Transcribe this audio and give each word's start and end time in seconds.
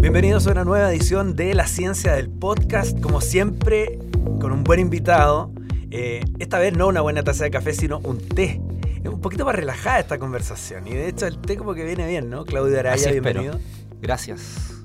Bienvenidos 0.00 0.46
a 0.46 0.50
una 0.50 0.64
nueva 0.64 0.92
edición 0.92 1.36
de 1.36 1.54
La 1.54 1.66
Ciencia 1.66 2.12
del 2.12 2.28
Podcast, 2.28 3.00
como 3.00 3.20
siempre, 3.20 3.98
con 4.40 4.52
un 4.52 4.62
buen 4.62 4.78
invitado. 4.78 5.52
Eh, 5.90 6.24
esta 6.38 6.58
vez 6.58 6.76
no 6.76 6.88
una 6.88 7.00
buena 7.00 7.22
taza 7.22 7.44
de 7.44 7.50
café, 7.50 7.72
sino 7.72 7.98
un 8.00 8.18
té. 8.18 8.60
Es 9.02 9.10
un 9.10 9.20
poquito 9.20 9.44
más 9.44 9.54
relajada 9.54 10.00
esta 10.00 10.18
conversación. 10.18 10.86
Y 10.86 10.90
de 10.90 11.08
hecho 11.08 11.26
el 11.26 11.38
té 11.38 11.56
como 11.56 11.74
que 11.74 11.84
viene 11.84 12.06
bien, 12.06 12.28
¿no? 12.28 12.44
Claudio 12.44 12.78
Araya, 12.78 13.10
bienvenido. 13.10 13.58
Gracias. 14.00 14.84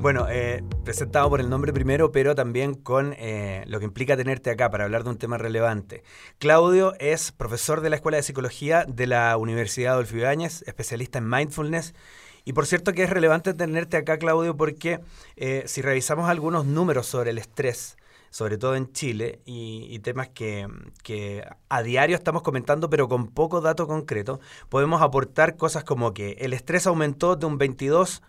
Bueno, 0.00 0.26
eh, 0.30 0.62
presentado 0.90 1.30
por 1.30 1.40
el 1.40 1.48
nombre 1.48 1.72
primero, 1.72 2.10
pero 2.10 2.34
también 2.34 2.74
con 2.74 3.14
eh, 3.16 3.62
lo 3.68 3.78
que 3.78 3.84
implica 3.84 4.16
tenerte 4.16 4.50
acá 4.50 4.70
para 4.70 4.82
hablar 4.82 5.04
de 5.04 5.10
un 5.10 5.18
tema 5.18 5.38
relevante. 5.38 6.02
Claudio 6.40 6.94
es 6.98 7.30
profesor 7.30 7.80
de 7.80 7.90
la 7.90 7.94
Escuela 7.94 8.16
de 8.16 8.24
Psicología 8.24 8.84
de 8.88 9.06
la 9.06 9.36
Universidad 9.36 9.92
Adolfo 9.92 10.16
Ibáñez, 10.16 10.64
especialista 10.66 11.18
en 11.18 11.28
mindfulness 11.28 11.94
y 12.44 12.54
por 12.54 12.66
cierto 12.66 12.92
que 12.92 13.04
es 13.04 13.10
relevante 13.10 13.54
tenerte 13.54 13.98
acá, 13.98 14.18
Claudio, 14.18 14.56
porque 14.56 14.98
eh, 15.36 15.62
si 15.66 15.80
revisamos 15.80 16.28
algunos 16.28 16.66
números 16.66 17.06
sobre 17.06 17.30
el 17.30 17.38
estrés, 17.38 17.96
sobre 18.30 18.58
todo 18.58 18.74
en 18.74 18.92
Chile, 18.92 19.38
y, 19.44 19.96
temas 20.00 20.28
que, 20.30 20.66
que, 21.04 21.44
a 21.68 21.82
diario 21.84 22.16
estamos 22.16 22.42
comentando, 22.42 22.90
pero 22.90 23.08
con 23.08 23.28
poco 23.28 23.60
dato 23.60 23.86
concreto, 23.86 24.40
podemos 24.68 25.02
aportar 25.02 25.56
cosas 25.56 25.84
como 25.84 26.14
que 26.14 26.32
el 26.40 26.52
estrés 26.52 26.88
aumentó 26.88 27.36
de 27.36 27.46
un 27.46 27.58
22 27.58 28.22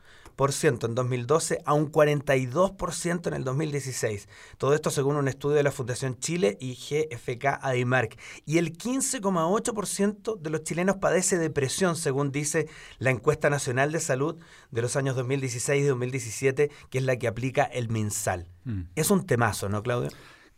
en 0.63 0.95
2012 0.95 1.62
a 1.66 1.73
un 1.73 1.91
42% 1.91 3.27
en 3.27 3.34
el 3.34 3.44
2016. 3.44 4.27
Todo 4.58 4.73
esto 4.73 4.89
según 4.89 5.16
un 5.16 5.27
estudio 5.27 5.58
de 5.58 5.63
la 5.63 5.72
Fundación 5.72 6.17
Chile 6.20 6.58
y 6.59 6.73
GFK 6.73 7.59
Adimark. 7.62 8.17
Y 8.45 8.58
el 8.58 8.77
15,8% 8.77 10.39
de 10.39 10.49
los 10.49 10.63
chilenos 10.63 10.98
padece 10.98 11.38
depresión, 11.38 11.95
según 11.95 12.31
dice 12.31 12.67
la 12.98 13.12
encuesta 13.12 13.50
nacional 13.50 13.92
de 13.92 14.00
salud 14.00 14.38
de 14.72 14.81
los 14.81 14.95
años 14.95 15.16
2016 15.16 15.83
y 15.83 15.88
2017, 15.88 16.72
que 16.89 16.98
es 16.98 17.03
la 17.03 17.17
que 17.17 17.27
aplica 17.27 17.64
el 17.64 17.89
MinSal. 17.89 18.48
Mm. 18.64 18.81
Es 18.95 19.11
un 19.11 19.25
temazo, 19.25 19.70
¿no, 19.70 19.83
Claudio? 19.83 20.09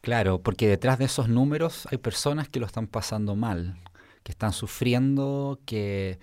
Claro, 0.01 0.41
porque 0.41 0.67
detrás 0.67 0.99
de 0.99 1.05
esos 1.05 1.29
números 1.29 1.87
hay 1.91 1.97
personas 1.97 2.49
que 2.49 2.59
lo 2.59 2.65
están 2.65 2.87
pasando 2.87 3.35
mal, 3.35 3.79
que 4.23 4.31
están 4.31 4.53
sufriendo, 4.53 5.59
que 5.65 6.19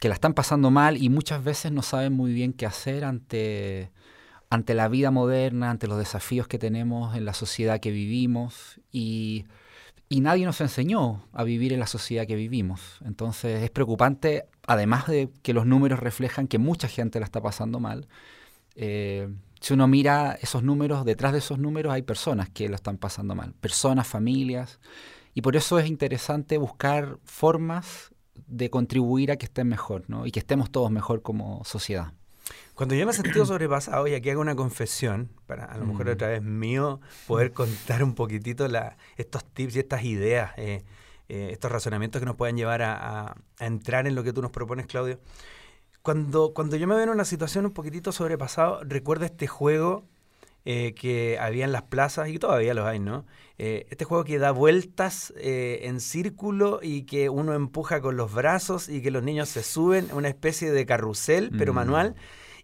que 0.00 0.08
la 0.08 0.14
están 0.14 0.34
pasando 0.34 0.70
mal 0.70 0.96
y 0.96 1.10
muchas 1.10 1.44
veces 1.44 1.70
no 1.70 1.82
saben 1.82 2.14
muy 2.14 2.32
bien 2.32 2.54
qué 2.54 2.66
hacer 2.66 3.04
ante, 3.04 3.92
ante 4.48 4.74
la 4.74 4.88
vida 4.88 5.10
moderna, 5.10 5.70
ante 5.70 5.86
los 5.86 5.98
desafíos 5.98 6.48
que 6.48 6.58
tenemos 6.58 7.14
en 7.14 7.26
la 7.26 7.34
sociedad 7.34 7.80
que 7.80 7.90
vivimos 7.90 8.80
y, 8.90 9.44
y 10.08 10.22
nadie 10.22 10.46
nos 10.46 10.60
enseñó 10.62 11.22
a 11.34 11.44
vivir 11.44 11.74
en 11.74 11.80
la 11.80 11.86
sociedad 11.86 12.26
que 12.26 12.34
vivimos. 12.34 12.98
Entonces 13.04 13.62
es 13.62 13.70
preocupante, 13.70 14.46
además 14.66 15.06
de 15.06 15.28
que 15.42 15.52
los 15.52 15.66
números 15.66 16.00
reflejan 16.00 16.48
que 16.48 16.58
mucha 16.58 16.88
gente 16.88 17.20
la 17.20 17.26
está 17.26 17.42
pasando 17.42 17.78
mal. 17.78 18.08
Eh, 18.76 19.28
si 19.60 19.74
uno 19.74 19.86
mira 19.86 20.38
esos 20.40 20.62
números, 20.62 21.04
detrás 21.04 21.32
de 21.32 21.40
esos 21.40 21.58
números 21.58 21.92
hay 21.92 22.00
personas 22.00 22.48
que 22.48 22.70
lo 22.70 22.74
están 22.74 22.96
pasando 22.96 23.34
mal, 23.34 23.52
personas, 23.60 24.06
familias, 24.06 24.80
y 25.34 25.42
por 25.42 25.56
eso 25.56 25.78
es 25.78 25.86
interesante 25.86 26.56
buscar 26.56 27.18
formas 27.24 28.12
de 28.34 28.70
contribuir 28.70 29.32
a 29.32 29.36
que 29.36 29.46
estén 29.46 29.68
mejor, 29.68 30.04
¿no? 30.08 30.26
Y 30.26 30.30
que 30.30 30.40
estemos 30.40 30.70
todos 30.70 30.90
mejor 30.90 31.22
como 31.22 31.64
sociedad. 31.64 32.12
Cuando 32.74 32.94
yo 32.94 33.04
me 33.06 33.12
he 33.12 33.14
sentido 33.14 33.44
sobrepasado, 33.46 34.06
y 34.06 34.14
aquí 34.14 34.30
hago 34.30 34.40
una 34.40 34.56
confesión, 34.56 35.30
para 35.46 35.64
a 35.64 35.76
lo 35.78 35.86
mejor 35.86 36.06
mm. 36.06 36.12
otra 36.12 36.28
vez 36.28 36.42
mío, 36.42 37.00
poder 37.26 37.52
contar 37.52 38.02
un 38.02 38.14
poquitito 38.14 38.66
la, 38.68 38.96
estos 39.16 39.44
tips 39.44 39.76
y 39.76 39.78
estas 39.80 40.04
ideas, 40.04 40.52
eh, 40.56 40.84
eh, 41.28 41.50
estos 41.52 41.70
razonamientos 41.70 42.20
que 42.20 42.26
nos 42.26 42.36
pueden 42.36 42.56
llevar 42.56 42.82
a, 42.82 43.36
entrar 43.58 44.06
en 44.06 44.14
lo 44.14 44.22
que 44.22 44.32
tú 44.32 44.42
nos 44.42 44.50
propones, 44.50 44.86
Claudio. 44.86 45.20
Cuando, 46.02 46.54
cuando 46.54 46.76
yo 46.76 46.86
me 46.86 46.94
veo 46.94 47.04
en 47.04 47.10
una 47.10 47.26
situación 47.26 47.66
un 47.66 47.72
poquitito 47.72 48.10
sobrepasado, 48.10 48.80
recuerdo 48.84 49.26
este 49.26 49.46
juego 49.46 50.08
eh, 50.64 50.94
que 50.94 51.38
había 51.38 51.64
en 51.64 51.72
las 51.72 51.82
plazas, 51.82 52.28
y 52.28 52.38
todavía 52.38 52.74
los 52.74 52.86
hay, 52.86 52.98
¿no? 52.98 53.24
Eh, 53.58 53.86
este 53.90 54.04
juego 54.04 54.24
que 54.24 54.38
da 54.38 54.50
vueltas 54.52 55.32
eh, 55.36 55.80
en 55.82 56.00
círculo 56.00 56.80
y 56.82 57.02
que 57.02 57.28
uno 57.28 57.54
empuja 57.54 58.00
con 58.00 58.16
los 58.16 58.32
brazos 58.32 58.88
y 58.88 59.02
que 59.02 59.10
los 59.10 59.22
niños 59.22 59.48
se 59.48 59.62
suben, 59.62 60.08
una 60.12 60.28
especie 60.28 60.70
de 60.70 60.86
carrusel, 60.86 61.50
pero 61.58 61.72
mm. 61.72 61.76
manual, 61.76 62.14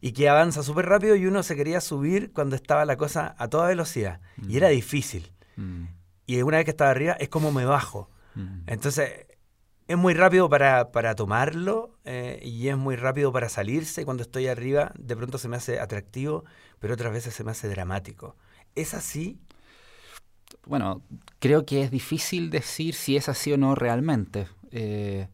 y 0.01 0.13
que 0.13 0.29
avanza 0.29 0.63
súper 0.63 0.87
rápido 0.87 1.17
y 1.17 1.27
uno 1.27 1.43
se 1.43 1.57
quería 1.57 1.81
subir 1.81 2.33
cuando 2.33 2.57
estaba 2.57 2.85
la 2.85 2.97
cosa 2.97 3.35
a 3.39 3.49
toda 3.49 3.69
velocidad. 3.69 4.21
Y 4.49 4.57
era 4.57 4.69
mm. 4.69 4.73
difícil. 4.73 5.33
Mm. 5.57 5.85
Y 6.27 6.43
una 6.43 6.59
vez 6.59 6.65
que 6.65 6.71
estaba 6.71 6.91
arriba, 6.91 7.13
es 7.15 7.29
como 7.29 7.53
me 7.53 7.65
bajo. 7.65 8.11
Entonces, 8.67 9.26
es 9.89 9.97
muy 9.97 10.15
rápido 10.15 10.49
para, 10.49 10.91
para 10.91 11.15
tomarlo 11.15 11.91
eh, 12.05 12.41
y 12.43 12.69
es 12.69 12.77
muy 12.77 12.97
rápido 12.97 13.33
para 13.33 13.49
salirse. 13.49 14.05
Cuando 14.05 14.23
estoy 14.23 14.49
arriba, 14.49 14.93
de 14.99 15.17
pronto 15.17 15.39
se 15.39 15.49
me 15.49 15.57
hace 15.57 15.79
atractivo, 15.79 16.45
pero 16.81 16.95
otras 16.95 17.13
veces 17.13 17.35
se 17.35 17.45
me 17.45 17.53
hace 17.53 17.69
dramático. 17.69 18.35
¿Es 18.75 18.95
así? 18.95 19.39
Bueno, 20.67 21.03
creo 21.39 21.65
que 21.65 21.83
es 21.83 21.91
difícil 21.91 22.51
decir 22.51 22.95
si 22.95 23.17
es 23.17 23.29
así 23.29 23.53
o 23.53 23.59
no 23.59 23.77
realmente. 23.77 24.49
Eh, 24.73 25.29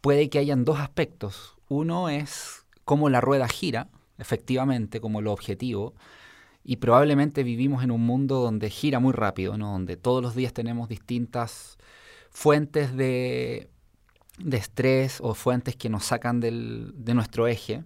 puede 0.00 0.30
que 0.30 0.38
hayan 0.38 0.64
dos 0.64 0.78
aspectos. 0.80 1.56
Uno 1.68 2.08
es 2.08 2.64
cómo 2.84 3.10
la 3.10 3.20
rueda 3.20 3.46
gira, 3.46 3.88
efectivamente, 4.16 5.00
como 5.02 5.20
lo 5.20 5.32
objetivo. 5.32 5.94
Y 6.64 6.76
probablemente 6.76 7.42
vivimos 7.42 7.84
en 7.84 7.90
un 7.90 8.06
mundo 8.06 8.40
donde 8.40 8.70
gira 8.70 9.00
muy 9.00 9.12
rápido, 9.12 9.58
¿no? 9.58 9.72
donde 9.72 9.96
todos 9.96 10.22
los 10.22 10.34
días 10.34 10.54
tenemos 10.54 10.88
distintas 10.88 11.76
fuentes 12.30 12.96
de 12.96 13.68
de 14.38 14.56
estrés 14.56 15.18
o 15.20 15.34
fuentes 15.34 15.76
que 15.76 15.88
nos 15.88 16.04
sacan 16.04 16.40
de 16.40 17.14
nuestro 17.14 17.46
eje. 17.46 17.84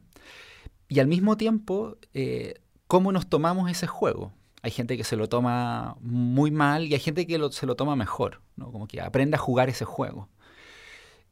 Y 0.88 1.00
al 1.00 1.08
mismo 1.08 1.36
tiempo, 1.36 1.96
eh, 2.14 2.54
cómo 2.86 3.12
nos 3.12 3.28
tomamos 3.28 3.70
ese 3.70 3.86
juego. 3.86 4.32
Hay 4.62 4.70
gente 4.70 4.96
que 4.96 5.04
se 5.04 5.16
lo 5.16 5.28
toma 5.28 5.96
muy 6.00 6.50
mal 6.50 6.84
y 6.86 6.94
hay 6.94 7.00
gente 7.00 7.26
que 7.26 7.38
se 7.52 7.66
lo 7.66 7.76
toma 7.76 7.96
mejor, 7.96 8.42
¿no? 8.56 8.72
como 8.72 8.86
que 8.86 9.00
aprende 9.00 9.36
a 9.36 9.40
jugar 9.40 9.68
ese 9.68 9.84
juego. 9.84 10.28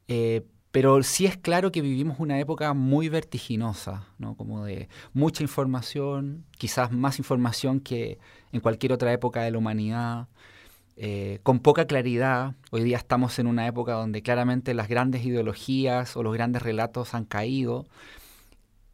Eh, 0.08 0.46
pero 0.70 1.02
sí 1.04 1.26
es 1.26 1.36
claro 1.36 1.70
que 1.70 1.80
vivimos 1.80 2.18
una 2.18 2.38
época 2.38 2.74
muy 2.74 3.08
vertiginosa, 3.08 4.08
¿no? 4.18 4.36
como 4.36 4.64
de 4.64 4.88
mucha 5.12 5.42
información, 5.42 6.44
quizás 6.58 6.90
más 6.90 7.18
información 7.18 7.80
que 7.80 8.18
en 8.52 8.60
cualquier 8.60 8.92
otra 8.92 9.12
época 9.12 9.42
de 9.42 9.52
la 9.52 9.58
humanidad. 9.58 10.28
Eh, 10.96 11.40
con 11.42 11.58
poca 11.58 11.86
claridad. 11.86 12.54
Hoy 12.70 12.84
día 12.84 12.96
estamos 12.96 13.38
en 13.40 13.48
una 13.48 13.66
época 13.66 13.94
donde 13.94 14.22
claramente 14.22 14.74
las 14.74 14.88
grandes 14.88 15.24
ideologías 15.24 16.16
o 16.16 16.22
los 16.22 16.32
grandes 16.32 16.62
relatos 16.62 17.14
han 17.14 17.24
caído 17.24 17.86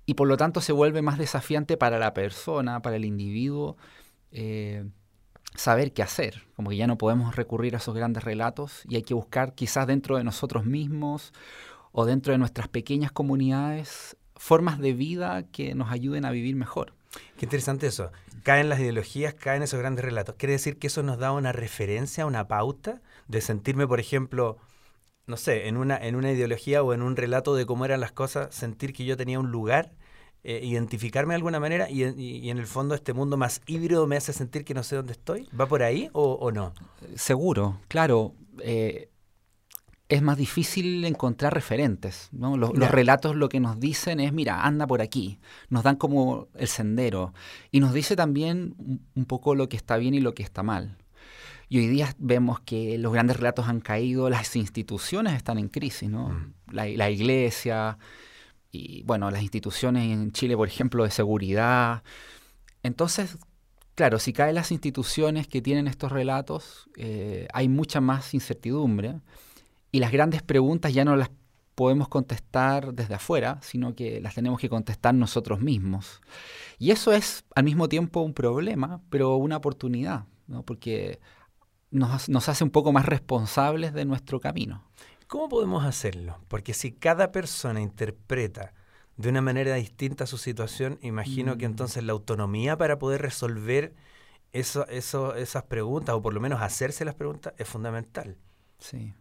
y 0.06 0.14
por 0.14 0.26
lo 0.26 0.38
tanto 0.38 0.62
se 0.62 0.72
vuelve 0.72 1.02
más 1.02 1.18
desafiante 1.18 1.76
para 1.76 1.98
la 1.98 2.14
persona, 2.14 2.80
para 2.80 2.96
el 2.96 3.04
individuo, 3.04 3.76
eh, 4.32 4.84
saber 5.54 5.92
qué 5.92 6.02
hacer. 6.02 6.42
Como 6.56 6.70
que 6.70 6.76
ya 6.76 6.86
no 6.86 6.96
podemos 6.96 7.36
recurrir 7.36 7.74
a 7.74 7.78
esos 7.78 7.94
grandes 7.94 8.24
relatos 8.24 8.82
y 8.88 8.96
hay 8.96 9.02
que 9.02 9.14
buscar 9.14 9.54
quizás 9.54 9.86
dentro 9.86 10.16
de 10.16 10.24
nosotros 10.24 10.64
mismos 10.64 11.34
o 11.92 12.06
dentro 12.06 12.32
de 12.32 12.38
nuestras 12.38 12.68
pequeñas 12.68 13.12
comunidades 13.12 14.16
formas 14.36 14.78
de 14.78 14.94
vida 14.94 15.42
que 15.52 15.74
nos 15.74 15.90
ayuden 15.90 16.24
a 16.24 16.30
vivir 16.30 16.56
mejor. 16.56 16.94
Qué 17.36 17.44
interesante 17.44 17.88
eso. 17.88 18.10
Caen 18.42 18.68
las 18.68 18.80
ideologías, 18.80 19.34
caen 19.34 19.62
esos 19.62 19.78
grandes 19.78 20.04
relatos. 20.04 20.34
¿Quiere 20.36 20.52
decir 20.52 20.78
que 20.78 20.86
eso 20.86 21.02
nos 21.02 21.18
da 21.18 21.32
una 21.32 21.52
referencia, 21.52 22.26
una 22.26 22.48
pauta 22.48 23.00
de 23.28 23.40
sentirme, 23.40 23.86
por 23.86 24.00
ejemplo, 24.00 24.58
no 25.26 25.36
sé, 25.36 25.68
en 25.68 25.76
una, 25.76 25.96
en 25.96 26.16
una 26.16 26.32
ideología 26.32 26.82
o 26.82 26.92
en 26.94 27.02
un 27.02 27.16
relato 27.16 27.54
de 27.54 27.66
cómo 27.66 27.84
eran 27.84 28.00
las 28.00 28.12
cosas, 28.12 28.54
sentir 28.54 28.92
que 28.92 29.04
yo 29.04 29.16
tenía 29.16 29.38
un 29.38 29.50
lugar, 29.50 29.92
eh, 30.42 30.60
identificarme 30.62 31.32
de 31.32 31.36
alguna 31.36 31.60
manera 31.60 31.90
y, 31.90 32.02
en 32.02 32.58
el 32.58 32.66
fondo 32.66 32.94
este 32.94 33.12
mundo 33.12 33.36
más 33.36 33.60
híbrido 33.66 34.06
me 34.06 34.16
hace 34.16 34.32
sentir 34.32 34.64
que 34.64 34.72
no 34.72 34.82
sé 34.82 34.96
dónde 34.96 35.12
estoy? 35.12 35.48
¿Va 35.58 35.66
por 35.66 35.82
ahí 35.82 36.08
o, 36.12 36.50
no? 36.50 36.72
Seguro, 37.14 37.78
claro. 37.88 38.32
Eh, 38.62 39.09
es 40.10 40.22
más 40.22 40.36
difícil 40.36 41.04
encontrar 41.04 41.54
referentes. 41.54 42.28
¿no? 42.32 42.56
Los, 42.56 42.72
relatos 42.90 43.36
lo 43.36 43.48
que 43.48 43.60
nos 43.60 43.78
dicen 43.78 44.18
es, 44.18 44.32
mira, 44.32 44.66
anda 44.66 44.86
por 44.86 45.00
aquí. 45.00 45.38
Nos 45.68 45.84
dan 45.84 45.94
como 45.94 46.48
el 46.56 46.66
sendero. 46.66 47.32
Y 47.70 47.78
nos 47.78 47.94
dice 47.94 48.16
también 48.16 48.74
un 49.14 49.24
poco 49.24 49.54
lo 49.54 49.68
que 49.68 49.76
está 49.76 49.96
bien 49.96 50.14
y 50.14 50.20
lo 50.20 50.34
que 50.34 50.42
está 50.42 50.64
mal. 50.64 50.98
Y 51.68 51.78
hoy 51.78 51.86
día 51.86 52.12
vemos 52.18 52.58
que 52.58 52.98
los 52.98 53.12
grandes 53.12 53.36
relatos 53.36 53.68
han 53.68 53.80
caído, 53.80 54.28
las 54.28 54.56
instituciones 54.56 55.34
están 55.34 55.58
en 55.58 55.68
crisis, 55.68 56.10
¿no? 56.10 56.30
Mm. 56.30 56.54
La, 56.72 56.88
la, 56.88 57.08
iglesia 57.08 57.96
y, 58.72 59.04
bueno, 59.04 59.30
las 59.30 59.42
instituciones 59.42 60.10
en 60.10 60.32
Chile, 60.32 60.56
por 60.56 60.66
ejemplo, 60.66 61.04
de 61.04 61.12
seguridad. 61.12 62.02
Entonces, 62.82 63.38
claro, 63.94 64.18
si 64.18 64.32
caen 64.32 64.56
las 64.56 64.72
instituciones 64.72 65.46
que 65.46 65.62
tienen 65.62 65.86
estos 65.86 66.10
relatos, 66.10 66.90
eh, 66.96 67.46
hay 67.52 67.68
mucha 67.68 68.00
más 68.00 68.34
incertidumbre 68.34 69.20
y 69.92 70.00
las 70.00 70.12
grandes 70.12 70.42
preguntas 70.42 70.92
ya 70.92 71.04
no 71.04 71.16
las 71.16 71.30
podemos 71.74 72.08
contestar 72.08 72.92
desde 72.92 73.14
afuera, 73.14 73.58
sino 73.62 73.94
que 73.94 74.20
las 74.20 74.34
tenemos 74.34 74.60
que 74.60 74.68
contestar 74.68 75.14
nosotros 75.14 75.60
mismos. 75.60 76.20
Y 76.78 76.90
eso 76.90 77.12
es 77.12 77.44
al 77.54 77.64
mismo 77.64 77.88
tiempo 77.88 78.20
un 78.20 78.34
problema, 78.34 79.00
pero 79.08 79.36
una 79.36 79.56
oportunidad, 79.56 80.24
¿no? 80.46 80.62
porque 80.62 81.20
nos, 81.90 82.28
nos 82.28 82.48
hace 82.48 82.64
un 82.64 82.70
poco 82.70 82.92
más 82.92 83.06
responsables 83.06 83.94
de 83.94 84.04
nuestro 84.04 84.40
camino. 84.40 84.84
¿Cómo 85.26 85.48
podemos 85.48 85.84
hacerlo? 85.84 86.38
Porque 86.48 86.74
si 86.74 86.92
cada 86.92 87.32
persona 87.32 87.80
interpreta 87.80 88.74
de 89.16 89.28
una 89.28 89.40
manera 89.40 89.74
distinta 89.76 90.26
su 90.26 90.38
situación, 90.38 90.98
imagino 91.02 91.56
que 91.56 91.68
mm. 91.68 91.70
entonces 91.70 92.02
la 92.04 92.12
autonomía 92.12 92.76
para 92.76 92.98
poder 92.98 93.22
resolver 93.22 93.94
eso, 94.52 94.86
eso, 94.88 95.34
esas 95.34 95.62
preguntas, 95.64 96.14
o 96.14 96.22
por 96.22 96.34
lo 96.34 96.40
menos 96.40 96.60
hacerse 96.60 97.04
las 97.04 97.14
preguntas, 97.14 97.54
es 97.58 97.68
fundamental. 97.68 98.36
Sí. 98.78 99.14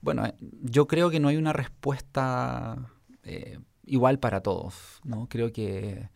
Bueno, 0.00 0.26
eh, 0.26 0.34
yo 0.62 0.86
creo 0.86 1.10
que 1.10 1.20
no 1.20 1.28
hay 1.28 1.36
una 1.36 1.52
respuesta 1.52 2.90
eh, 3.22 3.58
igual 3.84 4.18
para 4.18 4.40
todos, 4.40 5.00
¿no? 5.04 5.28
Creo 5.28 5.52
que 5.52 6.08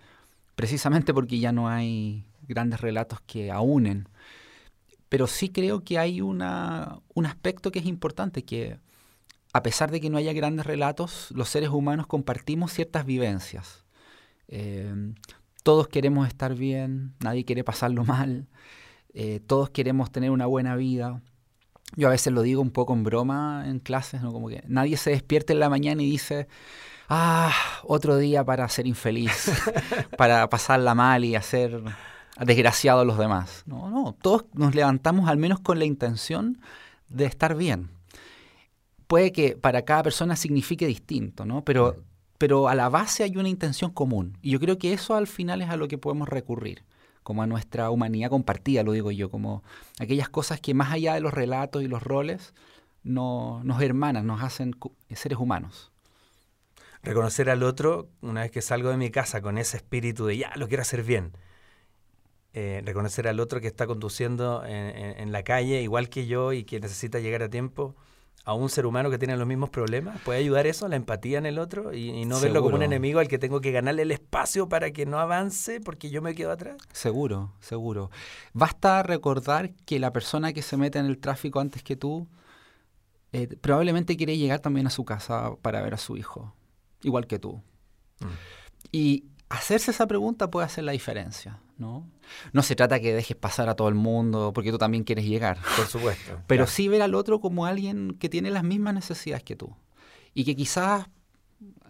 precisamente 0.55 1.15
porque 1.15 1.39
ya 1.39 1.53
no 1.53 1.69
hay 1.69 2.25
grandes 2.47 2.81
relatos 2.81 3.21
que 3.23 3.51
aúnen, 3.51 4.09
pero 5.09 5.27
sí 5.27 5.49
creo 5.49 5.85
que 5.85 5.99
hay 5.99 6.21
una, 6.21 7.01
un 7.15 7.27
aspecto 7.27 7.71
que 7.71 7.79
es 7.79 7.87
importante, 7.87 8.45
que 8.45 8.79
a 9.53 9.63
pesar 9.63 9.91
de 9.91 10.01
que 10.01 10.11
no 10.11 10.19
haya 10.19 10.33
grandes 10.33 10.67
relatos, 10.67 11.31
los 11.31 11.49
seres 11.49 11.71
humanos 11.71 12.07
compartimos 12.07 12.73
ciertas 12.73 13.07
vivencias. 13.07 13.85
Eh, 14.49 15.15
todos 15.63 15.89
queremos 15.89 16.29
estar 16.29 16.55
bien, 16.55 17.15
nadie 17.21 17.45
quiere 17.45 17.65
pasarlo 17.65 18.05
mal, 18.05 18.49
todos 19.47 19.71
queremos 19.71 20.13
tener 20.13 20.31
una 20.31 20.47
buena 20.47 20.77
vida. 20.77 21.21
Yo 21.97 22.09
a 22.09 22.11
veces 22.11 22.33
lo 22.33 22.43
digo 22.43 22.61
un 22.61 22.71
poco 22.71 22.93
en 22.93 23.03
broma 23.03 23.65
en 23.67 23.79
clases, 23.81 24.23
¿no? 24.23 24.33
Como 24.33 24.49
que 24.49 24.63
nadie 24.67 24.97
se 24.97 25.11
despierta 25.11 25.53
en 25.53 25.61
la 25.61 25.69
mañana 25.69 26.03
y 26.03 26.11
dice, 26.11 26.49
ah, 27.09 27.53
otro 27.85 28.17
día 28.17 28.45
para 28.45 28.69
ser 28.69 28.87
infeliz, 28.87 29.51
para 30.17 30.49
pasarla 30.49 30.95
mal 30.95 31.25
y 31.25 31.35
hacer 31.35 31.83
desgraciado 32.39 33.01
a 33.01 33.05
los 33.05 33.19
demás. 33.19 33.63
No, 33.67 33.91
no, 33.91 34.17
todos 34.21 34.45
nos 34.55 34.75
levantamos 34.75 35.29
al 35.29 35.39
menos 35.39 35.61
con 35.61 35.79
la 35.79 35.85
intención 35.85 36.61
de 37.09 37.25
estar 37.25 37.57
bien. 37.57 37.91
Puede 39.07 39.33
que 39.33 39.57
para 39.57 39.83
cada 39.83 40.03
persona 40.03 40.37
signifique 40.37 40.87
distinto, 40.87 41.47
¿no? 41.47 41.65
Pero 41.65 41.97
pero 42.39 42.69
a 42.69 42.75
la 42.75 42.89
base 42.89 43.25
hay 43.25 43.37
una 43.37 43.49
intención 43.49 43.91
común. 43.91 44.39
Y 44.41 44.51
yo 44.51 44.61
creo 44.61 44.79
que 44.79 44.93
eso 44.93 45.17
al 45.17 45.27
final 45.27 45.61
es 45.61 45.69
a 45.69 45.77
lo 45.77 45.89
que 45.89 45.99
podemos 45.99 46.29
recurrir, 46.29 46.85
como 47.23 47.43
a 47.43 47.47
nuestra 47.47 47.91
humanidad 47.91 48.31
compartida, 48.31 48.83
lo 48.83 48.93
digo 48.93 49.11
yo, 49.11 49.31
como 49.31 49.63
aquellas 49.99 50.29
cosas 50.29 50.61
que 50.61 50.75
más 50.75 50.93
allá 50.93 51.15
de 51.15 51.21
los 51.21 51.35
relatos 51.35 51.83
y 51.83 51.89
los 51.89 52.03
roles 52.03 52.55
no, 53.03 53.63
nos 53.65 53.81
hermanan, 53.83 54.27
nos 54.27 54.43
hacen 54.43 54.75
seres 55.11 55.39
humanos. 55.39 55.93
Reconocer 57.03 57.49
al 57.51 57.63
otro, 57.63 58.09
una 58.21 58.43
vez 58.43 58.51
que 58.51 58.61
salgo 58.61 58.91
de 58.91 58.97
mi 58.97 59.11
casa 59.11 59.41
con 59.41 59.57
ese 59.57 59.77
espíritu 59.77 60.27
de 60.27 60.39
ya, 60.39 60.53
lo 60.57 60.69
quiero 60.69 60.83
hacer 60.83 61.05
bien. 61.05 61.33
Eh, 62.55 62.83
reconocer 62.85 63.29
al 63.29 63.41
otro 63.41 63.61
que 63.61 63.69
está 63.69 63.87
conduciendo 63.87 64.65
en 64.67 65.31
la 65.33 65.43
calle, 65.45 65.83
igual 65.83 66.09
que 66.09 66.27
yo, 66.27 66.53
y 66.53 66.65
que 66.65 66.81
necesita 66.81 67.21
llegar 67.21 67.43
a 67.43 67.49
tiempo 67.49 67.95
a 68.45 68.55
un 68.55 68.69
ser 68.69 68.87
humano 68.87 69.11
que 69.11 69.19
tiene 69.19 69.37
los 69.37 69.47
mismos 69.47 69.71
problemas? 69.71 70.21
¿Puede 70.23 70.41
ayudar 70.41 70.67
eso, 70.67 70.89
la 70.89 70.97
empatía 70.97 71.39
en 71.39 71.47
el 71.47 71.59
otro 71.59 71.93
y, 71.95 72.25
no 72.25 72.41
verlo 72.41 72.63
como 72.63 72.77
un 72.77 72.83
enemigo 72.83 73.21
al 73.21 73.29
que 73.29 73.39
tengo 73.39 73.61
que 73.61 73.73
ganarle 73.73 74.03
el 74.03 74.11
espacio 74.11 74.69
para 74.69 74.91
que 74.91 75.07
no 75.07 75.19
avance 75.19 75.81
porque 75.81 76.11
yo 76.11 76.23
me 76.23 76.35
quedo 76.35 76.53
atrás? 76.53 76.77
Seguro, 76.93 77.53
seguro. 77.61 78.11
Basta 78.53 79.03
recordar 79.03 79.73
que 79.85 79.99
la 79.99 80.13
persona 80.13 80.53
que 80.53 80.63
se 80.63 80.77
mete 80.77 80.99
en 80.99 81.07
el 81.07 81.19
tráfico 81.19 81.61
antes 81.61 81.83
que 81.83 81.97
tú 81.97 82.27
eh, 83.33 83.47
probablemente 83.61 84.17
quiere 84.17 84.39
llegar 84.39 84.61
también 84.61 84.87
a 84.87 84.91
su 84.91 85.05
casa 85.05 85.53
para 85.61 85.83
ver 85.83 85.95
a 85.95 85.99
su 85.99 86.17
hijo, 86.17 86.55
igual 87.03 87.27
que 87.27 87.39
tú. 87.39 87.63
Mm. 88.21 88.27
Y 88.93 89.25
hacerse 89.49 89.91
esa 89.91 90.07
pregunta 90.07 90.51
puede 90.51 90.67
hacer 90.67 90.85
la 90.85 90.93
diferencia. 90.93 91.61
¿No? 91.79 92.11
No 92.53 92.63
se 92.63 92.75
trata 92.75 93.01
que 93.01 93.15
dejes 93.15 93.37
pasar 93.37 93.69
a 93.69 93.75
todo 93.75 93.89
el 93.89 93.95
mundo 93.95 94.53
porque 94.53 94.71
tú 94.71 94.79
también 94.79 95.05
quieres 95.05 95.25
llegar. 95.25 95.59
Por 95.77 95.87
supuesto. 95.87 96.41
Pero 96.47 96.67
sí 96.67 96.89
ver 96.89 97.03
al 97.03 97.15
otro 97.15 97.41
como 97.41 97.67
alguien 97.67 98.17
que 98.19 98.29
tiene 98.29 98.51
las 98.51 98.65
mismas 98.65 98.95
necesidades 98.95 99.45
que 99.45 99.57
tú. 99.57 99.75
Y 100.35 100.45
que 100.45 100.57
quizás, 100.57 101.09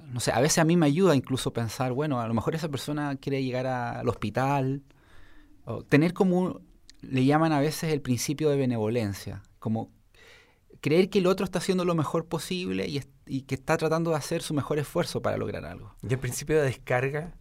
no 0.06 0.20
sé, 0.20 0.30
a 0.32 0.40
veces 0.40 0.58
a 0.58 0.64
mí 0.64 0.76
me 0.76 0.86
ayuda 0.86 1.16
incluso 1.16 1.52
pensar, 1.52 1.92
bueno, 1.92 2.20
a 2.20 2.28
lo 2.28 2.34
mejor 2.34 2.54
esa 2.54 2.68
persona 2.68 3.16
quiere 3.16 3.42
llegar 3.42 3.66
al 3.66 4.08
hospital. 4.08 4.82
O 5.64 5.82
tener 5.82 6.12
como, 6.12 6.60
le 7.00 7.24
llaman 7.24 7.52
a 7.52 7.60
veces 7.60 7.92
el 7.92 8.00
principio 8.00 8.50
de 8.50 8.56
benevolencia, 8.56 9.42
como 9.58 9.90
creer 10.80 11.10
que 11.10 11.18
el 11.18 11.26
otro 11.26 11.44
está 11.44 11.58
haciendo 11.58 11.84
lo 11.84 11.94
mejor 11.94 12.26
posible 12.26 12.86
y, 12.86 13.02
y 13.26 13.42
que 13.42 13.54
está 13.54 13.76
tratando 13.76 14.10
de 14.10 14.16
hacer 14.16 14.42
su 14.42 14.54
mejor 14.54 14.78
esfuerzo 14.78 15.20
para 15.22 15.36
lograr 15.36 15.64
algo. 15.64 15.94
Y 16.02 16.12
el 16.12 16.18
principio 16.18 16.56
de 16.56 16.62
descarga 16.62 17.34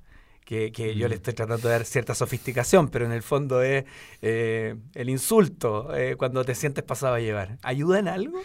que, 0.47 0.95
yo 0.95 1.09
le 1.09 1.15
estoy 1.15 1.33
tratando 1.33 1.67
de 1.67 1.73
dar 1.73 1.83
cierta 1.85 2.15
sofisticación, 2.15 2.87
pero 2.87 3.05
en 3.05 3.11
el 3.11 3.21
fondo 3.21 3.61
es 3.61 3.83
eh, 4.21 4.75
el 4.93 5.09
insulto 5.09 5.93
eh, 5.93 6.15
cuando 6.15 6.45
te 6.45 6.55
sientes 6.55 6.85
pasado 6.85 7.15
a 7.15 7.19
llevar. 7.19 7.57
¿Ayuda 7.63 7.99
en 7.99 8.07
algo? 8.07 8.39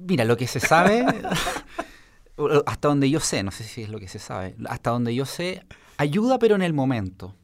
Mira, 0.00 0.24
lo 0.24 0.38
que 0.38 0.46
se 0.46 0.60
sabe, 0.60 1.04
hasta 2.66 2.88
donde 2.88 3.10
yo 3.10 3.20
sé, 3.20 3.42
no 3.42 3.50
sé 3.50 3.64
si 3.64 3.82
es 3.82 3.90
lo 3.90 4.00
que 4.00 4.08
se 4.08 4.18
sabe, 4.18 4.56
hasta 4.66 4.90
donde 4.90 5.14
yo 5.14 5.26
sé, 5.26 5.62
ayuda 5.98 6.38
pero 6.38 6.54
en 6.54 6.62
el 6.62 6.72
momento. 6.72 7.36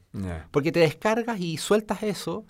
Porque 0.49 0.71
te 0.71 0.79
descargas 0.79 1.39
y 1.39 1.57
sueltas 1.57 2.01
eso, 2.01 2.47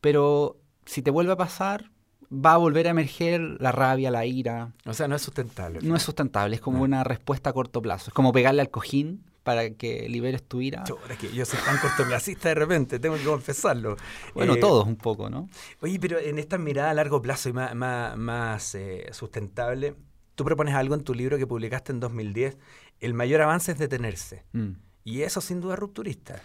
pero 0.00 0.56
si 0.86 1.02
te 1.02 1.10
vuelve 1.10 1.32
a 1.32 1.36
pasar, 1.36 1.90
va 2.32 2.54
a 2.54 2.56
volver 2.56 2.86
a 2.86 2.90
emerger 2.90 3.42
la 3.60 3.70
rabia, 3.70 4.10
la 4.10 4.24
ira. 4.24 4.72
O 4.86 4.94
sea, 4.94 5.08
no 5.08 5.14
es 5.14 5.20
sustentable. 5.20 5.80
No 5.82 5.94
es 5.94 6.02
sustentable, 6.02 6.56
es 6.56 6.62
como 6.62 6.82
una 6.82 7.04
respuesta 7.04 7.50
a 7.50 7.52
corto 7.52 7.82
plazo. 7.82 8.08
Es 8.08 8.14
como 8.14 8.32
pegarle 8.32 8.62
al 8.62 8.70
cojín 8.70 9.26
para 9.46 9.70
que 9.70 10.08
liberes 10.08 10.42
tu 10.42 10.60
ira. 10.60 10.82
Yo, 10.88 10.98
que 11.20 11.32
yo 11.32 11.44
soy 11.44 11.60
tan 11.64 11.78
cortoplacista 11.78 12.48
de 12.48 12.56
repente, 12.56 12.98
tengo 12.98 13.14
que 13.14 13.22
confesarlo. 13.22 13.96
Bueno, 14.34 14.54
eh, 14.54 14.56
todos 14.56 14.84
un 14.84 14.96
poco, 14.96 15.30
¿no? 15.30 15.48
Oye, 15.80 16.00
pero 16.00 16.18
en 16.18 16.40
esta 16.40 16.58
mirada 16.58 16.90
a 16.90 16.94
largo 16.94 17.22
plazo 17.22 17.48
y 17.50 17.52
más, 17.52 17.72
más, 18.16 18.74
eh, 18.74 19.06
sustentable, 19.12 19.94
tú 20.34 20.44
propones 20.44 20.74
algo 20.74 20.96
en 20.96 21.04
tu 21.04 21.14
libro 21.14 21.38
que 21.38 21.46
publicaste 21.46 21.92
en 21.92 22.00
2010, 22.00 22.58
el 22.98 23.14
mayor 23.14 23.40
avance 23.40 23.70
es 23.70 23.78
detenerse. 23.78 24.42
Mm. 24.52 24.70
Y 25.04 25.22
eso 25.22 25.40
sin 25.40 25.60
duda 25.60 25.76
rupturista. 25.76 26.42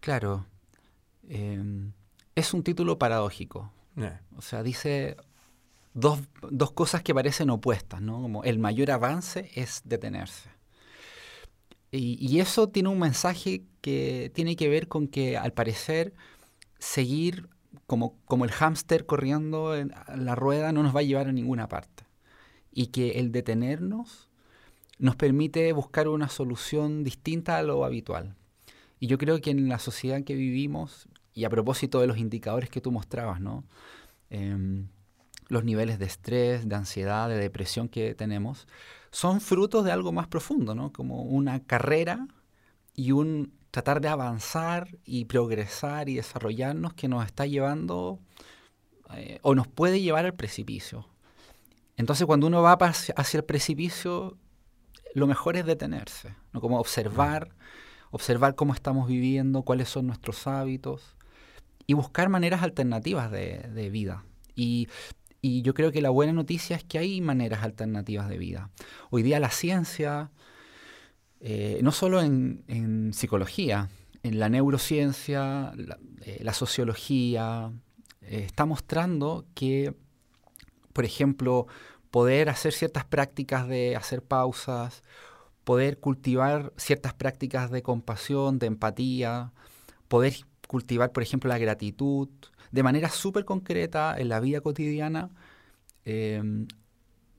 Claro. 0.00 0.44
Em, 1.28 1.92
es 2.34 2.52
un 2.52 2.64
título 2.64 2.98
paradójico. 2.98 3.72
Eh. 3.96 4.18
O 4.36 4.42
sea, 4.42 4.64
dice 4.64 5.16
dos, 5.94 6.18
dos 6.50 6.72
cosas 6.72 7.04
que 7.04 7.14
parecen 7.14 7.48
opuestas, 7.48 8.02
¿no? 8.02 8.20
Como 8.20 8.42
el 8.42 8.58
mayor 8.58 8.90
avance 8.90 9.52
es 9.54 9.82
detenerse. 9.84 10.50
Y, 11.92 12.38
eso 12.38 12.68
tiene 12.68 12.88
un 12.88 13.00
mensaje 13.00 13.64
que 13.80 14.30
tiene 14.34 14.54
que 14.54 14.68
ver 14.68 14.86
con 14.86 15.08
que 15.08 15.36
al 15.36 15.52
parecer 15.52 16.14
seguir 16.78 17.48
como, 17.86 18.16
como 18.26 18.44
el 18.44 18.52
hámster 18.52 19.06
corriendo 19.06 19.76
en 19.76 19.92
la 20.14 20.36
rueda 20.36 20.72
no 20.72 20.84
nos 20.84 20.94
va 20.94 21.00
a 21.00 21.04
llevar 21.04 21.26
a 21.26 21.32
ninguna 21.32 21.68
parte. 21.68 22.04
Y 22.72 22.88
que 22.88 23.18
el 23.18 23.32
detenernos 23.32 24.28
nos 24.98 25.16
permite 25.16 25.72
buscar 25.72 26.06
una 26.06 26.28
solución 26.28 27.02
distinta 27.02 27.58
a 27.58 27.62
lo 27.62 27.84
habitual. 27.84 28.36
Y 29.00 29.08
yo 29.08 29.18
creo 29.18 29.40
que 29.40 29.50
en 29.50 29.68
la 29.68 29.78
sociedad 29.78 30.18
en 30.18 30.24
que 30.24 30.34
vivimos, 30.34 31.08
y 31.32 31.44
a 31.44 31.50
propósito 31.50 32.00
de 32.00 32.06
los 32.06 32.18
indicadores 32.18 32.70
que 32.70 32.80
tú 32.80 32.92
mostrabas, 32.92 33.40
¿no? 33.40 33.64
Em, 34.28 34.88
los 35.48 35.64
niveles 35.64 35.98
de 35.98 36.06
estrés, 36.06 36.68
de 36.68 36.74
ansiedad, 36.76 37.28
de 37.28 37.36
depresión 37.36 37.88
que 37.88 38.14
tenemos, 38.14 38.68
son 39.10 39.40
frutos 39.40 39.84
de 39.84 39.92
algo 39.92 40.12
más 40.12 40.28
profundo, 40.28 40.74
¿no? 40.74 40.92
Como 40.92 41.22
una 41.22 41.60
carrera 41.60 42.28
y 42.94 43.12
un 43.12 43.52
tratar 43.70 44.00
de 44.00 44.08
avanzar 44.08 44.88
y 45.04 45.26
progresar 45.26 46.08
y 46.08 46.16
desarrollarnos 46.16 46.94
que 46.94 47.08
nos 47.08 47.24
está 47.24 47.46
llevando 47.46 48.18
eh, 49.14 49.38
o 49.42 49.54
nos 49.54 49.68
puede 49.68 50.00
llevar 50.00 50.26
al 50.26 50.34
precipicio. 50.34 51.08
Entonces 51.96 52.26
cuando 52.26 52.46
uno 52.46 52.62
va 52.62 52.72
hacia 52.72 53.38
el 53.38 53.44
precipicio, 53.44 54.36
lo 55.14 55.26
mejor 55.26 55.56
es 55.56 55.66
detenerse, 55.66 56.34
¿no? 56.52 56.60
como 56.60 56.78
observar, 56.78 57.50
observar 58.10 58.54
cómo 58.54 58.74
estamos 58.74 59.06
viviendo, 59.08 59.62
cuáles 59.62 59.88
son 59.88 60.06
nuestros 60.06 60.46
hábitos 60.46 61.16
y 61.86 61.94
buscar 61.94 62.28
maneras 62.28 62.62
alternativas 62.62 63.30
de, 63.30 63.58
de 63.58 63.90
vida. 63.90 64.24
Y 64.54 64.88
y 65.42 65.62
yo 65.62 65.74
creo 65.74 65.90
que 65.92 66.02
la 66.02 66.10
buena 66.10 66.32
noticia 66.32 66.76
es 66.76 66.84
que 66.84 66.98
hay 66.98 67.20
maneras 67.20 67.62
alternativas 67.62 68.28
de 68.28 68.38
vida. 68.38 68.70
Hoy 69.10 69.22
día 69.22 69.40
la 69.40 69.50
ciencia, 69.50 70.30
eh, 71.40 71.80
no 71.82 71.92
solo 71.92 72.20
en, 72.20 73.10
psicología, 73.14 73.88
en 74.22 74.38
la 74.38 74.48
neurociencia, 74.48 75.72
la, 75.76 75.98
eh, 76.22 76.52
sociología, 76.52 77.72
eh, 78.22 78.44
está 78.46 78.66
mostrando 78.66 79.46
que, 79.54 79.94
por 80.92 81.04
ejemplo, 81.04 81.66
poder 82.10 82.50
hacer 82.50 82.72
ciertas 82.72 83.04
prácticas 83.06 83.66
de 83.66 83.96
hacer 83.96 84.22
pausas, 84.22 85.02
poder 85.64 86.00
cultivar 86.00 86.72
ciertas 86.76 87.14
prácticas 87.14 87.70
de 87.70 87.82
compasión, 87.82 88.58
de 88.58 88.66
empatía, 88.66 89.52
poder 90.08 90.34
cultivar, 90.68 91.12
por 91.12 91.22
ejemplo, 91.22 91.48
la 91.48 91.58
gratitud, 91.58 92.28
de 92.70 92.82
manera 92.82 93.08
súper 93.08 93.44
concreta 93.44 94.16
en 94.18 94.28
la 94.28 94.40
vida 94.40 94.60
cotidiana, 94.60 95.30
em, 96.04 96.66